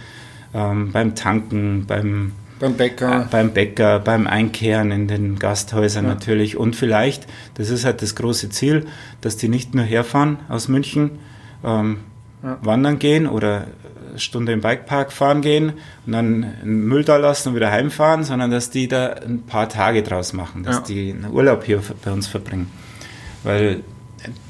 [0.53, 3.23] ähm, beim Tanken, beim beim Bäcker.
[3.23, 6.11] Äh, beim Bäcker, beim Einkehren in den Gasthäusern ja.
[6.11, 6.55] natürlich.
[6.55, 8.85] Und vielleicht, das ist halt das große Ziel,
[9.19, 11.11] dass die nicht nur herfahren aus München,
[11.65, 11.97] ähm,
[12.45, 12.57] ja.
[12.61, 13.65] wandern gehen oder
[14.09, 15.73] eine Stunde im Bikepark fahren gehen
[16.05, 19.67] und dann einen Müll da lassen und wieder heimfahren, sondern dass die da ein paar
[19.67, 20.81] Tage draus machen, dass ja.
[20.83, 22.71] die einen Urlaub hier bei uns verbringen.
[23.43, 23.81] Weil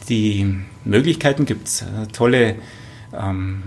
[0.09, 1.85] die Möglichkeiten gibt es.
[2.13, 2.55] Tolle,
[3.13, 3.63] ähm,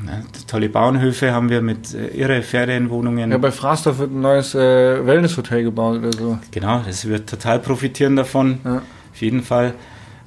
[0.47, 3.31] tolle Bauernhöfe haben wir mit äh, irre Ferienwohnungen.
[3.31, 6.39] Ja, bei Frasdorf wird ein neues äh, Wellnesshotel gebaut oder so.
[6.51, 8.61] Genau, das wird total profitieren davon.
[8.65, 8.83] Ja.
[9.13, 9.75] Auf jeden Fall.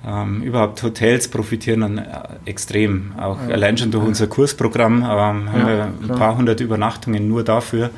[0.05, 2.05] Ähm, überhaupt Hotels profitieren dann äh,
[2.45, 3.13] extrem.
[3.19, 3.53] Auch ja.
[3.53, 6.17] allein schon durch unser Kursprogramm ähm, haben ja, wir ein klar.
[6.17, 7.91] paar hundert Übernachtungen nur dafür.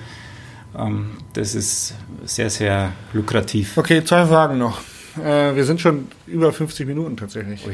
[0.78, 1.96] Ähm, das ist
[2.26, 3.78] sehr, sehr lukrativ.
[3.78, 4.82] Okay, zwei Fragen noch.
[5.18, 7.66] Äh, wir sind schon über 50 Minuten tatsächlich.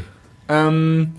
[0.47, 1.13] Ähm,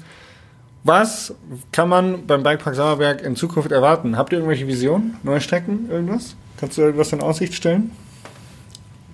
[0.85, 1.35] was
[1.73, 4.17] kann man beim Bikepark Sauerberg in Zukunft erwarten?
[4.17, 6.37] Habt ihr irgendwelche Visionen, neue Strecken, irgendwas?
[6.59, 7.91] Kannst du irgendwas in Aussicht stellen?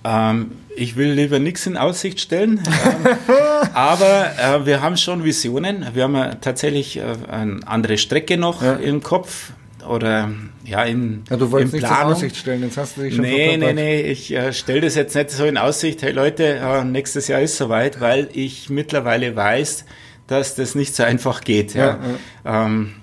[0.03, 3.17] Ähm, ich will lieber nichts in Aussicht stellen, ähm,
[3.73, 5.85] aber äh, wir haben schon Visionen.
[5.93, 8.73] Wir haben äh, tatsächlich äh, eine andere Strecke noch ja.
[8.73, 9.51] im Kopf
[9.87, 10.31] oder
[10.65, 13.57] ja im ja, Du wolltest nichts in Aussicht stellen, jetzt hast du dich schon Nee,
[13.57, 17.27] nee, nee, ich äh, stelle das jetzt nicht so in Aussicht, hey Leute, äh, nächstes
[17.27, 19.85] Jahr ist soweit, weil ich mittlerweile weiß,
[20.27, 21.73] dass das nicht so einfach geht.
[21.73, 21.99] Ja.
[22.45, 22.93] ja ähm,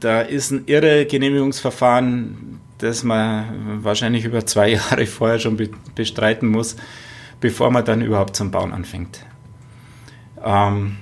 [0.00, 6.48] da ist ein irre Genehmigungsverfahren das man wahrscheinlich über zwei Jahre vorher schon be bestreiten
[6.48, 6.76] muss,
[7.40, 9.20] bevor man dann überhaupt zum Bauen anfängt.
[10.44, 10.96] Ähm,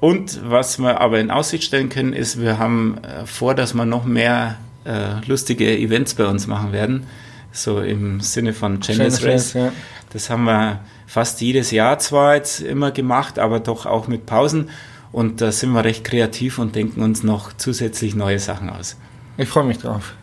[0.00, 3.86] und was wir aber in Aussicht stellen können, ist, wir haben äh, vor, dass wir
[3.86, 7.06] noch mehr äh, lustige Events bei uns machen werden.
[7.52, 9.54] So im Sinne von Genius Race.
[9.54, 9.72] Ja.
[10.12, 14.68] Das haben wir fast jedes Jahr zwar jetzt immer gemacht, aber doch auch mit Pausen.
[15.12, 18.96] Und da sind wir recht kreativ und denken uns noch zusätzlich neue Sachen aus.
[19.38, 20.14] Ich freue mich drauf.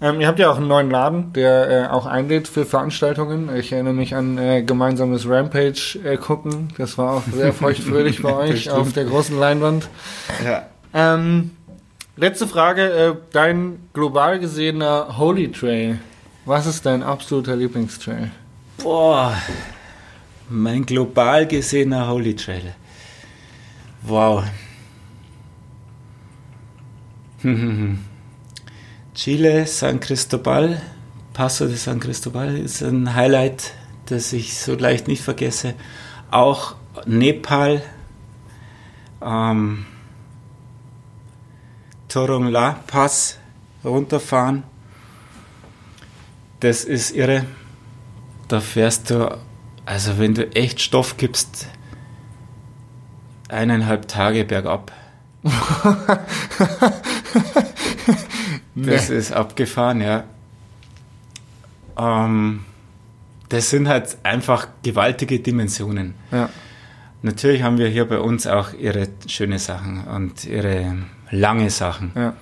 [0.00, 3.54] Ähm, ihr habt ja auch einen neuen Laden, der äh, auch einlädt für Veranstaltungen.
[3.56, 6.68] Ich erinnere mich an äh, gemeinsames Rampage äh, gucken.
[6.76, 9.88] Das war auch sehr feuchtfröhlich bei euch auf der großen Leinwand.
[10.44, 10.66] Ja.
[10.92, 11.52] Ähm,
[12.16, 15.98] letzte Frage: äh, Dein global gesehener Holy Trail.
[16.44, 18.30] Was ist dein absoluter Lieblingstrail?
[18.82, 19.34] Boah,
[20.50, 22.74] mein global gesehener Holy Trail.
[24.02, 24.44] Wow.
[29.16, 30.78] Chile, San Cristobal,
[31.32, 33.72] Paso de San Cristobal ist ein Highlight,
[34.04, 35.72] das ich so leicht nicht vergesse.
[36.30, 37.82] Auch Nepal,
[39.22, 39.86] ähm,
[42.08, 43.38] Torongla Pass
[43.82, 44.64] runterfahren.
[46.60, 47.46] Das ist irre.
[48.48, 49.38] Da fährst du,
[49.86, 51.68] also wenn du echt Stoff gibst,
[53.48, 54.92] eineinhalb Tage bergab.
[58.76, 59.16] das nee.
[59.16, 60.24] ist abgefahren, ja.
[61.98, 62.64] Ähm,
[63.48, 66.14] das sind halt einfach gewaltige Dimensionen.
[66.30, 66.50] Ja.
[67.22, 70.96] Natürlich haben wir hier bei uns auch ihre schöne Sachen und ihre
[71.30, 72.12] lange Sachen.
[72.14, 72.34] Ja.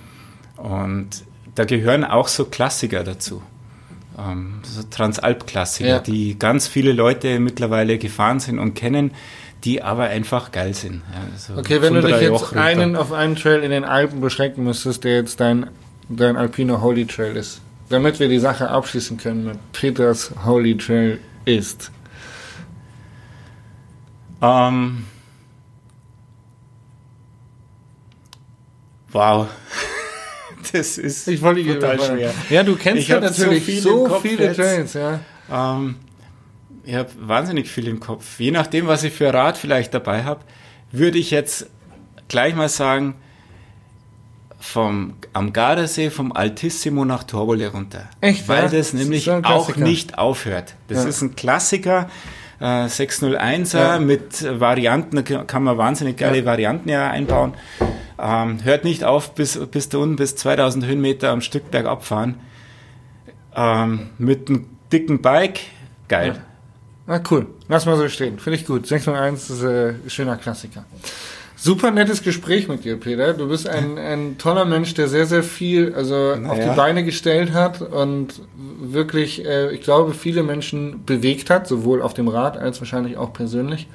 [0.57, 1.25] Und
[1.55, 3.43] da gehören auch so Klassiker dazu.
[4.19, 5.99] Ähm, so Transalp-Klassiker, ja.
[6.01, 9.13] die ganz viele Leute mittlerweile gefahren sind und kennen
[9.65, 11.03] die aber einfach geil sind.
[11.33, 15.05] Also okay, wenn du dich jetzt einen auf einen Trail in den Alpen beschränken müsstest,
[15.05, 15.69] der jetzt dein,
[16.09, 21.19] dein Alpino Holy Trail ist, damit wir die Sache abschließen können mit Peters Holy Trail
[21.45, 21.91] ist.
[24.43, 25.05] Ähm,
[29.13, 29.49] wow.
[30.73, 32.35] Das ist ich wollte total schwer.
[32.49, 35.21] Ja, du kennst ich ja natürlich so, so viele Trails, ja.
[35.53, 35.97] Ähm,
[36.85, 38.41] ich habe wahnsinnig viel im Kopf.
[38.41, 40.41] Je nachdem, was ich für Rad vielleicht dabei habe,
[40.91, 41.69] würde ich jetzt
[42.29, 43.15] gleich mal sagen,
[44.65, 48.09] vom, am Gardasee vom Altissimo nach Torbole runter.
[48.23, 48.49] Echt?
[48.49, 50.75] Weil das nämlich das auch nicht aufhört.
[50.89, 51.09] Das ja.
[51.11, 52.09] ist ein Klassiker.
[52.61, 53.99] Äh, 601er ja.
[53.99, 56.45] mit Varianten, da kann man wahnsinnig geile ja.
[56.47, 57.53] Varianten ja einbauen.
[58.19, 62.41] Ähm, hört nicht auf bis, bis da unten, bis 2000 Höhenmeter am Stück bergab fahren.
[63.55, 65.61] Ähm, mit einem dicken Bike,
[66.09, 66.41] geil.
[67.07, 68.39] Na cool, lass mal so stehen.
[68.39, 68.87] Finde ich gut.
[68.87, 70.87] 601 ist äh, ein schöner Klassiker.
[71.65, 73.33] Super nettes Gespräch mit dir, Peter.
[73.33, 76.51] Du bist ein, ein toller Mensch, der sehr, sehr viel also naja.
[76.51, 78.43] auf die Beine gestellt hat und
[78.83, 83.33] wirklich, äh, ich glaube, viele Menschen bewegt hat, sowohl auf dem Rad als wahrscheinlich auch
[83.33, 83.89] persönlich.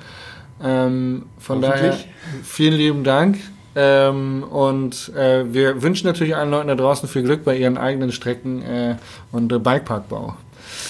[0.64, 1.96] Ähm, von daher
[2.44, 3.38] vielen lieben Dank.
[3.76, 8.12] Ähm, und äh, wir wünschen natürlich allen Leuten da draußen viel Glück bei ihren eigenen
[8.12, 8.96] Strecken äh,
[9.32, 10.36] und äh, Bikeparkbau.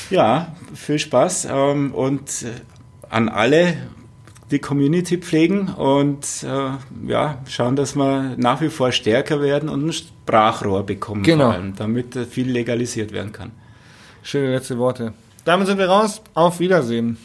[0.10, 2.48] Ja, viel Spaß ähm, und äh,
[3.10, 3.76] an alle
[4.52, 9.88] die Community pflegen und äh, ja, schauen, dass wir nach wie vor stärker werden und
[9.88, 11.50] ein Sprachrohr bekommen, genau.
[11.50, 13.52] allem, damit viel legalisiert werden kann.
[14.24, 15.14] Schöne letzte Worte.
[15.46, 16.22] Damit sind wir raus.
[16.34, 17.18] Auf Wiedersehen.